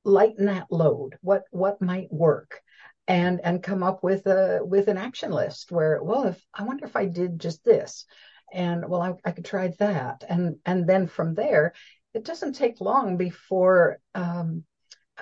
lighten 0.06 0.46
that 0.46 0.70
load? 0.70 1.18
What 1.20 1.44
what 1.50 1.82
might 1.82 2.12
work? 2.12 2.62
And 3.08 3.40
and 3.44 3.62
come 3.62 3.82
up 3.82 4.02
with 4.02 4.26
a 4.26 4.60
with 4.64 4.88
an 4.88 4.96
action 4.96 5.30
list 5.30 5.70
where 5.70 6.02
well 6.02 6.24
if 6.24 6.44
i 6.54 6.64
wonder 6.64 6.86
if 6.86 6.96
i 6.96 7.06
did 7.06 7.38
just 7.38 7.64
this 7.64 8.04
and 8.52 8.88
well 8.88 9.02
i, 9.02 9.14
I 9.24 9.32
could 9.32 9.44
try 9.44 9.68
that. 9.78 10.24
And 10.28 10.56
and 10.64 10.88
then 10.88 11.06
from 11.06 11.34
there 11.34 11.74
it 12.14 12.24
doesn't 12.24 12.54
take 12.54 12.80
long 12.80 13.16
before 13.16 13.98
um, 14.14 14.64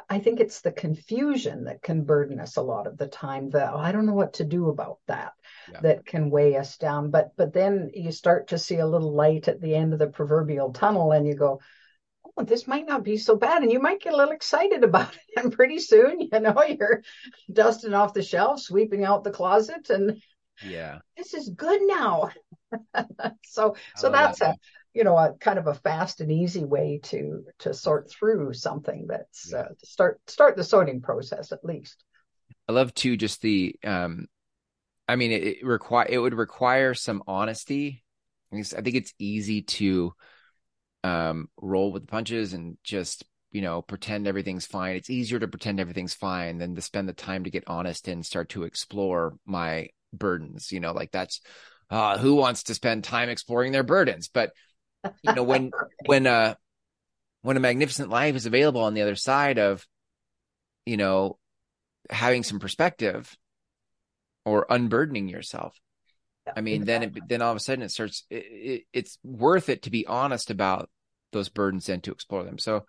I 0.09 0.19
think 0.19 0.41
it's 0.41 0.61
the 0.61 0.73
confusion 0.73 1.65
that 1.65 1.83
can 1.83 2.05
burden 2.05 2.41
us 2.41 2.57
a 2.57 2.63
lot 2.63 2.87
of 2.87 2.99
the 2.99 3.07
time. 3.07 3.51
That 3.51 3.73
oh, 3.73 3.79
I 3.79 3.93
don't 3.93 4.07
know 4.07 4.15
what 4.15 4.35
to 4.35 4.45
do 4.45 4.69
about 4.69 4.99
that. 5.07 5.33
Yeah. 5.71 5.81
That 5.81 6.07
can 6.07 6.31
weigh 6.31 6.57
us 6.57 6.77
down. 6.77 7.11
But 7.11 7.33
but 7.37 7.53
then 7.53 7.91
you 7.95 8.13
start 8.13 8.49
to 8.49 8.59
see 8.59 8.79
a 8.79 8.87
little 8.87 9.13
light 9.13 9.49
at 9.49 9.61
the 9.61 9.75
end 9.75 9.93
of 9.93 9.99
the 9.99 10.09
proverbial 10.09 10.73
tunnel, 10.73 11.13
and 11.13 11.27
you 11.27 11.35
go, 11.35 11.61
"Oh, 12.37 12.45
this 12.45 12.67
might 12.67 12.87
not 12.87 13.05
be 13.05 13.17
so 13.17 13.37
bad," 13.37 13.63
and 13.63 13.71
you 13.71 13.81
might 13.81 14.03
get 14.03 14.13
a 14.13 14.17
little 14.17 14.35
excited 14.35 14.85
about 14.85 15.15
it. 15.29 15.43
And 15.43 15.53
pretty 15.53 15.79
soon, 15.79 16.21
you 16.21 16.41
know, 16.41 16.63
you're 16.65 17.03
dusting 17.53 17.95
off 17.95 18.15
the 18.15 18.23
shelf, 18.23 18.61
sweeping 18.61 19.05
out 19.05 19.25
the 19.25 19.31
closet, 19.31 19.91
and 19.91 20.21
yeah, 20.63 20.99
this 21.17 21.35
is 21.35 21.49
good 21.49 21.83
now. 21.83 22.31
so 23.45 23.77
so 23.97 24.11
that's 24.11 24.41
that. 24.41 24.57
a 24.57 24.59
you 24.95 25.03
know 25.03 25.17
a 25.19 25.35
kind 25.41 25.59
of 25.59 25.67
a 25.67 25.75
fast 25.75 26.21
and 26.21 26.31
easy 26.31 26.65
way 26.65 27.01
to 27.03 27.45
to 27.59 27.75
sort 27.75 28.09
through 28.11 28.53
something 28.55 29.07
that's 29.09 29.53
uh, 29.53 29.69
to 29.79 29.87
start 29.87 30.21
start 30.27 30.57
the 30.57 30.65
sorting 30.65 31.03
process 31.03 31.53
at 31.53 31.65
least. 31.65 32.05
I 32.69 32.73
love 32.73 32.95
too 32.95 33.17
just 33.17 33.43
the 33.43 33.77
um 33.85 34.27
i 35.07 35.17
mean 35.17 35.33
it, 35.33 35.43
it 35.43 35.67
require 35.67 36.07
it 36.09 36.19
would 36.19 36.35
require 36.35 36.95
some 36.95 37.23
honesty. 37.27 38.03
I 38.53 38.63
think 38.63 38.95
it's 38.95 39.13
easy 39.19 39.63
to 39.63 40.15
um 41.03 41.49
roll 41.61 41.91
with 41.91 42.03
the 42.05 42.09
punches 42.09 42.55
and 42.55 42.79
just 42.85 43.25
you 43.51 43.63
know 43.63 43.83
pretend 43.83 44.29
everything's 44.29 44.67
fine. 44.67 44.95
It's 44.95 45.11
easier 45.11 45.41
to 45.41 45.49
pretend 45.49 45.81
everything's 45.81 46.15
fine 46.15 46.59
than 46.59 46.77
to 46.77 46.81
spend 46.81 47.09
the 47.09 47.13
time 47.15 47.45
to 47.45 47.51
get 47.51 47.65
honest 47.67 48.07
and 48.07 48.25
start 48.25 48.51
to 48.51 48.63
explore 48.63 49.35
my 49.45 49.89
burdens 50.13 50.71
you 50.71 50.79
know 50.79 50.93
like 50.93 51.11
that's 51.11 51.41
uh 51.91 52.17
who 52.17 52.37
wants 52.37 52.63
to 52.63 52.75
spend 52.75 53.03
time 53.03 53.29
exploring 53.29 53.73
their 53.73 53.83
burdens? 53.83 54.29
But 54.29 54.53
you 55.23 55.33
know 55.35 55.43
when 55.43 55.73
when 56.07 56.27
uh 56.27 56.55
when 57.43 57.57
a 57.57 57.61
magnificent 57.61 58.09
life 58.11 58.35
is 58.35 58.47
available 58.47 58.83
on 58.83 58.95
the 58.95 59.03
other 59.03 59.17
side 59.17 59.59
of 59.59 59.87
you 60.87 60.97
know 60.97 61.38
having 62.11 62.43
some 62.43 62.59
perspective 62.59 63.37
or 64.45 64.67
unburdening 64.69 65.29
yourself 65.29 65.79
i 66.57 66.61
mean 66.61 66.83
exactly. 66.83 67.07
then 67.09 67.25
it, 67.25 67.29
then 67.29 67.43
all 67.43 67.51
of 67.51 67.57
a 67.57 67.61
sudden 67.61 67.83
it 67.83 67.90
starts 67.90 68.25
it, 68.31 68.37
it, 68.37 68.83
it's 68.93 69.19
worth 69.23 69.69
it 69.69 69.83
to 69.83 69.90
be 69.90 70.07
honest 70.07 70.51
about 70.51 70.90
those 71.35 71.49
burdens 71.49 71.88
and 71.88 72.03
to 72.05 72.12
explore 72.12 72.45
them. 72.45 72.59
So 72.59 72.87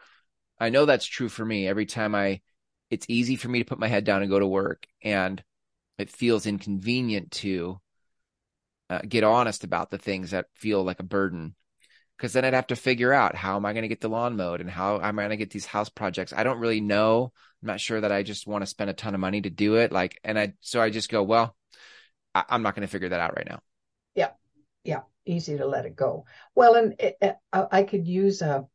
i 0.59 0.69
know 0.69 0.85
that's 0.85 1.05
true 1.05 1.27
for 1.27 1.43
me. 1.43 1.67
Every 1.67 1.85
time 1.85 2.15
i 2.15 2.41
it's 2.89 3.05
easy 3.09 3.35
for 3.35 3.49
me 3.49 3.59
to 3.59 3.65
put 3.65 3.79
my 3.79 3.87
head 3.87 4.05
down 4.05 4.21
and 4.21 4.31
go 4.31 4.39
to 4.39 4.47
work 4.47 4.85
and 5.03 5.43
it 5.97 6.09
feels 6.09 6.45
inconvenient 6.45 7.31
to 7.31 7.79
uh, 8.89 8.99
get 9.07 9.23
honest 9.23 9.63
about 9.63 9.89
the 9.89 9.97
things 9.97 10.31
that 10.31 10.45
feel 10.53 10.83
like 10.83 10.99
a 10.99 11.03
burden 11.03 11.55
because 12.17 12.33
then 12.33 12.45
I'd 12.45 12.53
have 12.53 12.67
to 12.67 12.75
figure 12.75 13.11
out 13.11 13.35
how 13.35 13.55
am 13.55 13.65
I 13.65 13.73
going 13.73 13.83
to 13.83 13.89
get 13.89 14.01
the 14.01 14.09
lawn 14.09 14.37
mowed 14.37 14.61
and 14.61 14.69
how 14.69 14.99
am 15.01 15.19
I 15.19 15.23
going 15.23 15.31
to 15.31 15.37
get 15.37 15.49
these 15.49 15.65
house 15.65 15.89
projects. 15.89 16.33
I 16.33 16.43
don't 16.43 16.59
really 16.59 16.81
know. 16.81 17.31
I'm 17.61 17.67
not 17.67 17.81
sure 17.81 17.99
that 17.99 18.11
I 18.11 18.23
just 18.23 18.47
want 18.47 18.61
to 18.61 18.67
spend 18.67 18.89
a 18.89 18.93
ton 18.93 19.13
of 19.13 19.19
money 19.19 19.41
to 19.41 19.49
do 19.49 19.75
it. 19.75 19.91
Like, 19.91 20.19
and 20.23 20.39
I, 20.39 20.53
so 20.61 20.81
I 20.81 20.89
just 20.89 21.09
go, 21.09 21.23
well, 21.23 21.55
I, 22.33 22.45
am 22.49 22.63
not 22.63 22.75
going 22.75 22.87
to 22.87 22.91
figure 22.91 23.09
that 23.09 23.19
out 23.19 23.35
right 23.35 23.47
now. 23.47 23.59
Yeah. 24.13 24.31
Yeah. 24.83 25.01
Easy 25.25 25.57
to 25.57 25.65
let 25.65 25.85
it 25.85 25.95
go. 25.95 26.25
Well, 26.53 26.75
and 26.75 26.95
it, 26.99 27.17
it, 27.21 27.35
I 27.51 27.83
could 27.83 28.07
use 28.07 28.41
a, 28.41 28.65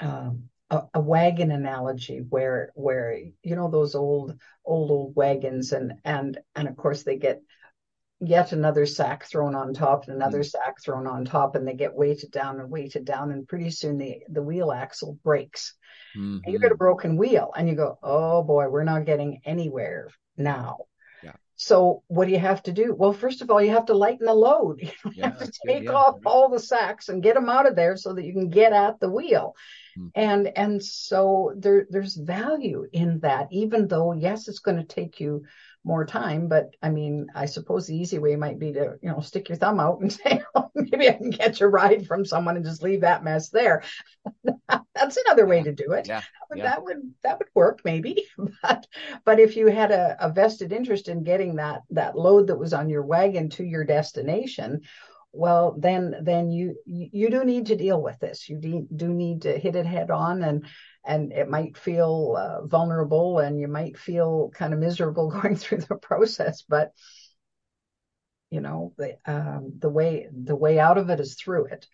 um, 0.00 0.44
a, 0.70 0.82
a, 0.94 1.00
wagon 1.00 1.50
analogy 1.50 2.18
where, 2.28 2.72
where, 2.74 3.16
you 3.42 3.56
know, 3.56 3.70
those 3.70 3.94
old, 3.94 4.38
old, 4.64 4.90
old 4.90 5.16
wagons 5.16 5.72
and, 5.72 5.94
and, 6.04 6.38
and 6.54 6.68
of 6.68 6.76
course 6.76 7.02
they 7.02 7.16
get 7.16 7.42
yet 8.20 8.52
another 8.52 8.84
sack 8.84 9.24
thrown 9.24 9.54
on 9.54 9.72
top 9.72 10.04
and 10.04 10.16
another 10.16 10.40
mm-hmm. 10.40 10.48
sack 10.48 10.82
thrown 10.82 11.06
on 11.06 11.24
top 11.24 11.54
and 11.54 11.66
they 11.66 11.74
get 11.74 11.94
weighted 11.94 12.30
down 12.30 12.58
and 12.58 12.70
weighted 12.70 13.04
down 13.04 13.30
and 13.30 13.46
pretty 13.46 13.70
soon 13.70 13.96
the 13.96 14.18
the 14.28 14.42
wheel 14.42 14.72
axle 14.72 15.18
breaks 15.22 15.74
mm-hmm. 16.16 16.38
and 16.44 16.52
you 16.52 16.58
get 16.58 16.72
a 16.72 16.76
broken 16.76 17.16
wheel 17.16 17.52
and 17.56 17.68
you 17.68 17.76
go 17.76 17.98
oh 18.02 18.42
boy 18.42 18.68
we're 18.68 18.82
not 18.82 19.06
getting 19.06 19.40
anywhere 19.44 20.08
now 20.36 20.78
yeah. 21.22 21.32
so 21.54 22.02
what 22.08 22.26
do 22.26 22.32
you 22.32 22.40
have 22.40 22.60
to 22.60 22.72
do 22.72 22.92
well 22.92 23.12
first 23.12 23.40
of 23.40 23.50
all 23.50 23.62
you 23.62 23.70
have 23.70 23.86
to 23.86 23.94
lighten 23.94 24.26
the 24.26 24.34
load 24.34 24.80
you 24.82 24.90
yeah, 25.12 25.26
have 25.26 25.38
to 25.38 25.52
take 25.64 25.84
yeah, 25.84 25.92
off 25.92 26.16
all 26.26 26.48
the 26.48 26.58
sacks 26.58 27.08
and 27.08 27.22
get 27.22 27.34
them 27.34 27.48
out 27.48 27.68
of 27.68 27.76
there 27.76 27.96
so 27.96 28.12
that 28.12 28.24
you 28.24 28.32
can 28.32 28.50
get 28.50 28.72
at 28.72 28.98
the 28.98 29.10
wheel 29.10 29.54
mm-hmm. 29.96 30.08
and 30.16 30.48
and 30.58 30.82
so 30.82 31.52
there 31.56 31.86
there's 31.88 32.16
value 32.16 32.84
in 32.92 33.20
that 33.20 33.46
even 33.52 33.86
though 33.86 34.12
yes 34.12 34.48
it's 34.48 34.58
going 34.58 34.76
to 34.76 34.82
take 34.82 35.20
you 35.20 35.44
more 35.88 36.04
time. 36.04 36.46
But 36.46 36.76
I 36.82 36.90
mean, 36.90 37.26
I 37.34 37.46
suppose 37.46 37.86
the 37.86 37.96
easy 37.96 38.18
way 38.18 38.36
might 38.36 38.58
be 38.58 38.72
to, 38.74 38.98
you 39.02 39.10
know, 39.10 39.20
stick 39.20 39.48
your 39.48 39.56
thumb 39.56 39.80
out 39.80 40.00
and 40.00 40.12
say, 40.24 40.42
oh, 40.54 40.70
maybe 40.76 41.08
I 41.08 41.14
can 41.14 41.32
catch 41.32 41.60
a 41.60 41.66
ride 41.66 42.06
from 42.06 42.24
someone 42.24 42.56
and 42.56 42.64
just 42.64 42.82
leave 42.82 43.00
that 43.00 43.24
mess 43.24 43.48
there. 43.48 43.82
That's 44.94 45.16
another 45.16 45.46
way 45.46 45.62
to 45.62 45.72
do 45.72 45.92
it. 45.92 46.06
Yeah. 46.06 46.22
yeah. 46.54 46.64
That 46.64 46.84
would 46.84 46.98
that 47.24 47.38
would 47.38 47.48
work 47.54 47.80
maybe. 47.84 48.24
But 48.62 48.86
but 49.24 49.40
if 49.40 49.56
you 49.56 49.68
had 49.68 49.90
a, 49.90 50.16
a 50.20 50.30
vested 50.30 50.72
interest 50.72 51.08
in 51.08 51.22
getting 51.22 51.56
that 51.56 51.82
that 51.90 52.16
load 52.16 52.48
that 52.48 52.58
was 52.58 52.72
on 52.72 52.88
your 52.88 53.02
wagon 53.02 53.48
to 53.50 53.64
your 53.64 53.84
destination, 53.84 54.82
well 55.32 55.76
then 55.78 56.16
then 56.22 56.50
you 56.50 56.76
you 56.84 57.30
do 57.30 57.44
need 57.44 57.66
to 57.66 57.76
deal 57.76 58.00
with 58.00 58.18
this 58.18 58.48
you 58.48 58.86
do 58.94 59.08
need 59.08 59.42
to 59.42 59.58
hit 59.58 59.76
it 59.76 59.86
head 59.86 60.10
on 60.10 60.42
and 60.42 60.64
and 61.04 61.32
it 61.32 61.48
might 61.48 61.76
feel 61.76 62.36
uh, 62.38 62.66
vulnerable 62.66 63.38
and 63.38 63.58
you 63.58 63.68
might 63.68 63.98
feel 63.98 64.50
kind 64.54 64.72
of 64.72 64.80
miserable 64.80 65.30
going 65.42 65.56
through 65.56 65.78
the 65.78 65.96
process 65.96 66.62
but 66.62 66.92
you 68.50 68.60
know 68.60 68.94
the 68.96 69.16
um, 69.26 69.74
the 69.78 69.90
way 69.90 70.26
the 70.32 70.56
way 70.56 70.78
out 70.78 70.96
of 70.96 71.10
it 71.10 71.20
is 71.20 71.34
through 71.34 71.66
it. 71.66 71.86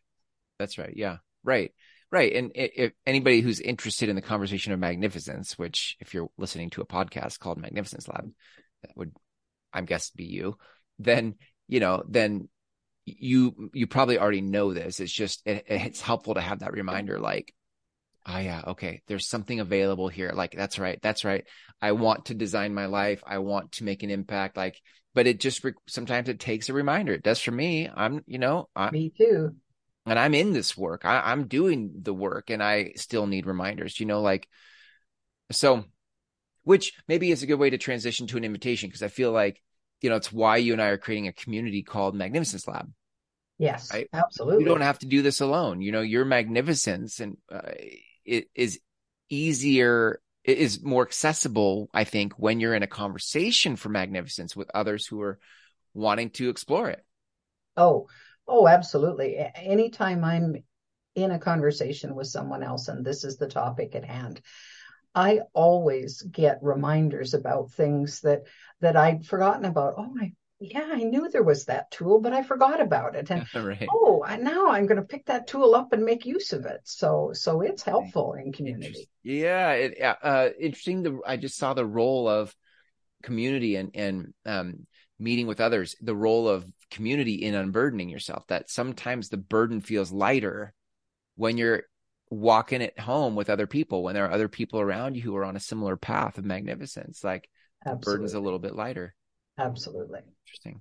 That's 0.58 0.78
right. 0.78 0.92
Yeah. 0.94 1.16
Right. 1.42 1.72
Right. 2.12 2.32
And 2.32 2.52
if 2.54 2.92
anybody 3.04 3.40
who's 3.40 3.58
interested 3.58 4.08
in 4.08 4.14
the 4.14 4.22
conversation 4.22 4.72
of 4.72 4.78
magnificence 4.78 5.58
which 5.58 5.96
if 5.98 6.14
you're 6.14 6.30
listening 6.38 6.70
to 6.70 6.80
a 6.80 6.86
podcast 6.86 7.40
called 7.40 7.58
magnificence 7.58 8.06
lab 8.06 8.30
that 8.82 8.96
would 8.96 9.12
i'm 9.72 9.84
guess 9.84 10.10
be 10.10 10.24
you 10.24 10.56
then 11.00 11.34
you 11.66 11.80
know 11.80 12.04
then 12.08 12.48
you 13.06 13.70
you 13.72 13.86
probably 13.86 14.18
already 14.18 14.40
know 14.40 14.72
this. 14.72 15.00
It's 15.00 15.12
just 15.12 15.42
it, 15.46 15.64
it's 15.66 16.00
helpful 16.00 16.34
to 16.34 16.40
have 16.40 16.60
that 16.60 16.72
reminder 16.72 17.18
like 17.18 17.54
oh 18.26 18.38
yeah 18.38 18.62
okay. 18.68 19.02
There's 19.06 19.26
something 19.28 19.60
available 19.60 20.08
here. 20.08 20.32
Like 20.34 20.52
that's 20.56 20.78
right 20.78 21.00
that's 21.02 21.24
right. 21.24 21.44
I 21.80 21.92
want 21.92 22.26
to 22.26 22.34
design 22.34 22.74
my 22.74 22.86
life. 22.86 23.22
I 23.26 23.38
want 23.38 23.72
to 23.72 23.84
make 23.84 24.02
an 24.02 24.10
impact 24.10 24.56
like 24.56 24.80
but 25.14 25.28
it 25.28 25.38
just 25.38 25.62
re- 25.62 25.72
sometimes 25.86 26.28
it 26.28 26.40
takes 26.40 26.68
a 26.68 26.72
reminder. 26.72 27.12
It 27.12 27.22
does 27.22 27.40
for 27.40 27.52
me. 27.52 27.88
I'm 27.94 28.22
you 28.26 28.38
know 28.38 28.68
I'm, 28.74 28.92
me 28.92 29.12
too. 29.16 29.54
And 30.06 30.18
i'm 30.18 30.34
in 30.34 30.52
this 30.52 30.76
work. 30.76 31.04
I, 31.04 31.22
i'm 31.24 31.46
doing 31.46 31.92
the 32.02 32.12
work 32.12 32.50
and 32.50 32.62
i 32.62 32.92
still 32.96 33.26
need 33.26 33.46
reminders 33.46 33.98
you 33.98 34.06
know 34.06 34.20
like 34.20 34.48
so 35.50 35.84
which 36.62 36.94
maybe 37.08 37.30
is 37.30 37.42
a 37.42 37.46
good 37.46 37.58
way 37.58 37.70
to 37.70 37.78
transition 37.78 38.26
to 38.26 38.36
an 38.36 38.44
invitation 38.44 38.88
because 38.88 39.02
i 39.02 39.08
feel 39.08 39.32
like 39.32 39.62
you 40.00 40.10
know 40.10 40.16
it's 40.16 40.32
why 40.32 40.58
you 40.58 40.72
and 40.72 40.82
i 40.82 40.88
are 40.88 40.98
creating 40.98 41.28
a 41.28 41.32
community 41.32 41.82
called 41.82 42.14
magnificence 42.14 42.68
lab. 42.68 42.90
Yes 43.58 43.90
right? 43.92 44.08
absolutely. 44.12 44.64
You 44.64 44.68
don't 44.68 44.80
have 44.80 44.98
to 44.98 45.06
do 45.06 45.22
this 45.22 45.40
alone. 45.40 45.80
You 45.80 45.92
know 45.92 46.02
your 46.02 46.24
magnificence 46.24 47.20
and 47.20 47.36
uh, 47.50 47.62
it 48.24 48.48
is 48.54 48.80
easier 49.28 50.20
it 50.44 50.58
is 50.58 50.82
more 50.82 51.02
accessible 51.02 51.88
i 51.94 52.04
think 52.04 52.34
when 52.34 52.60
you're 52.60 52.74
in 52.74 52.82
a 52.82 52.88
conversation 52.88 53.76
for 53.76 53.88
magnificence 53.88 54.54
with 54.54 54.70
others 54.74 55.06
who 55.06 55.20
are 55.20 55.38
wanting 55.94 56.30
to 56.30 56.48
explore 56.48 56.90
it. 56.90 57.04
Oh 57.76 58.08
oh 58.46 58.68
absolutely. 58.68 59.38
Anytime 59.54 60.24
i'm 60.24 60.56
in 61.14 61.30
a 61.30 61.38
conversation 61.38 62.14
with 62.14 62.26
someone 62.26 62.62
else 62.62 62.88
and 62.88 63.04
this 63.04 63.24
is 63.24 63.36
the 63.36 63.46
topic 63.46 63.94
at 63.94 64.04
hand 64.04 64.40
i 65.14 65.40
always 65.52 66.22
get 66.22 66.58
reminders 66.60 67.34
about 67.34 67.70
things 67.70 68.20
that 68.22 68.42
that 68.80 68.96
i'd 68.96 69.24
forgotten 69.24 69.64
about. 69.64 69.94
Oh 69.96 70.12
i 70.20 70.32
yeah, 70.72 70.88
I 70.92 71.02
knew 71.02 71.28
there 71.28 71.42
was 71.42 71.66
that 71.66 71.90
tool, 71.90 72.20
but 72.20 72.32
I 72.32 72.42
forgot 72.42 72.80
about 72.80 73.14
it. 73.14 73.30
And 73.30 73.46
right. 73.54 73.86
oh, 73.90 74.24
now 74.40 74.68
I'm 74.70 74.86
going 74.86 75.00
to 75.00 75.06
pick 75.06 75.26
that 75.26 75.46
tool 75.46 75.74
up 75.74 75.92
and 75.92 76.04
make 76.04 76.24
use 76.24 76.52
of 76.52 76.64
it. 76.64 76.80
So, 76.84 77.30
so 77.34 77.60
it's 77.60 77.82
helpful 77.82 78.34
in 78.34 78.52
community. 78.52 79.08
Yeah, 79.22 79.72
it, 79.72 80.00
uh, 80.22 80.50
interesting. 80.58 81.02
The 81.02 81.20
I 81.26 81.36
just 81.36 81.56
saw 81.56 81.74
the 81.74 81.86
role 81.86 82.28
of 82.28 82.54
community 83.22 83.76
and 83.76 83.90
and 83.94 84.34
um, 84.46 84.86
meeting 85.18 85.46
with 85.46 85.60
others. 85.60 85.96
The 86.00 86.16
role 86.16 86.48
of 86.48 86.64
community 86.90 87.34
in 87.34 87.54
unburdening 87.54 88.08
yourself. 88.08 88.46
That 88.48 88.70
sometimes 88.70 89.28
the 89.28 89.36
burden 89.36 89.80
feels 89.80 90.12
lighter 90.12 90.72
when 91.36 91.58
you're 91.58 91.84
walking 92.30 92.80
it 92.80 92.98
home 92.98 93.34
with 93.34 93.50
other 93.50 93.66
people. 93.66 94.02
When 94.02 94.14
there 94.14 94.26
are 94.26 94.32
other 94.32 94.48
people 94.48 94.80
around 94.80 95.16
you 95.16 95.22
who 95.22 95.36
are 95.36 95.44
on 95.44 95.56
a 95.56 95.60
similar 95.60 95.96
path 95.96 96.38
of 96.38 96.44
magnificence, 96.44 97.22
like 97.22 97.48
Absolutely. 97.84 98.00
the 98.00 98.04
burden's 98.04 98.34
a 98.34 98.40
little 98.40 98.58
bit 98.58 98.74
lighter. 98.74 99.14
Absolutely. 99.58 100.20
Interesting. 100.46 100.80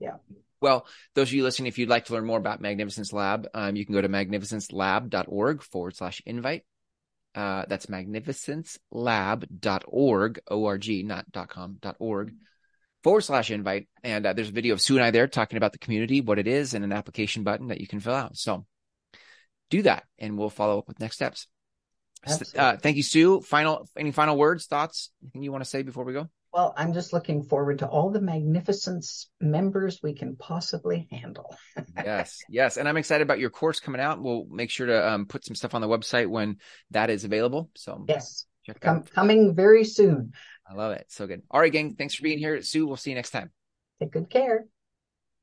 Yeah. 0.00 0.14
Well, 0.60 0.86
those 1.14 1.28
of 1.28 1.34
you 1.34 1.44
listening, 1.44 1.68
if 1.68 1.78
you'd 1.78 1.88
like 1.88 2.06
to 2.06 2.14
learn 2.14 2.26
more 2.26 2.38
about 2.38 2.60
Magnificence 2.60 3.12
Lab, 3.12 3.46
um, 3.54 3.76
you 3.76 3.86
can 3.86 3.94
go 3.94 4.00
to 4.00 4.08
magnificencelab.org 4.08 5.62
forward 5.62 5.94
slash 5.96 6.20
invite. 6.26 6.64
Uh, 7.34 7.64
that's 7.68 7.86
magnificencelab.org, 7.86 10.40
O-R-G, 10.48 11.02
not 11.04 11.30
dot 11.30 11.48
com, 11.48 11.76
dot 11.80 11.94
org, 12.00 12.34
forward 13.04 13.20
slash 13.20 13.52
invite. 13.52 13.86
And 14.02 14.26
uh, 14.26 14.32
there's 14.32 14.48
a 14.48 14.52
video 14.52 14.74
of 14.74 14.80
Sue 14.80 14.96
and 14.96 15.04
I 15.04 15.12
there 15.12 15.28
talking 15.28 15.56
about 15.56 15.70
the 15.72 15.78
community, 15.78 16.20
what 16.20 16.40
it 16.40 16.48
is, 16.48 16.74
and 16.74 16.84
an 16.84 16.92
application 16.92 17.44
button 17.44 17.68
that 17.68 17.80
you 17.80 17.86
can 17.86 18.00
fill 18.00 18.14
out. 18.14 18.36
So 18.36 18.66
do 19.70 19.82
that, 19.82 20.02
and 20.18 20.36
we'll 20.36 20.50
follow 20.50 20.78
up 20.78 20.88
with 20.88 20.98
next 20.98 21.14
steps. 21.16 21.46
Uh, 22.56 22.76
thank 22.76 22.96
you, 22.96 23.04
Sue. 23.04 23.40
Final, 23.42 23.88
any 23.96 24.10
final 24.10 24.36
words, 24.36 24.66
thoughts, 24.66 25.10
anything 25.22 25.44
you 25.44 25.52
want 25.52 25.62
to 25.62 25.70
say 25.70 25.82
before 25.82 26.04
we 26.04 26.14
go? 26.14 26.28
Well, 26.52 26.72
I'm 26.76 26.94
just 26.94 27.12
looking 27.12 27.42
forward 27.42 27.80
to 27.80 27.86
all 27.86 28.10
the 28.10 28.20
magnificence 28.20 29.28
members 29.40 30.00
we 30.02 30.14
can 30.14 30.36
possibly 30.36 31.06
handle. 31.10 31.54
yes, 31.96 32.38
yes, 32.48 32.78
and 32.78 32.88
I'm 32.88 32.96
excited 32.96 33.22
about 33.22 33.38
your 33.38 33.50
course 33.50 33.80
coming 33.80 34.00
out. 34.00 34.22
We'll 34.22 34.46
make 34.50 34.70
sure 34.70 34.86
to 34.86 35.10
um, 35.10 35.26
put 35.26 35.44
some 35.44 35.54
stuff 35.54 35.74
on 35.74 35.82
the 35.82 35.88
website 35.88 36.28
when 36.28 36.56
that 36.90 37.10
is 37.10 37.24
available. 37.24 37.70
So 37.76 38.04
yes, 38.08 38.46
Com- 38.80 39.02
coming 39.02 39.54
very 39.54 39.84
soon. 39.84 40.32
I 40.68 40.74
love 40.74 40.92
it. 40.92 41.06
So 41.08 41.26
good. 41.26 41.42
All 41.50 41.60
right, 41.60 41.72
gang. 41.72 41.94
Thanks 41.94 42.14
for 42.14 42.22
being 42.22 42.38
here, 42.38 42.60
Sue. 42.62 42.86
We'll 42.86 42.96
see 42.96 43.10
you 43.10 43.16
next 43.16 43.30
time. 43.30 43.50
Take 44.00 44.12
good 44.12 44.30
care. 44.30 44.66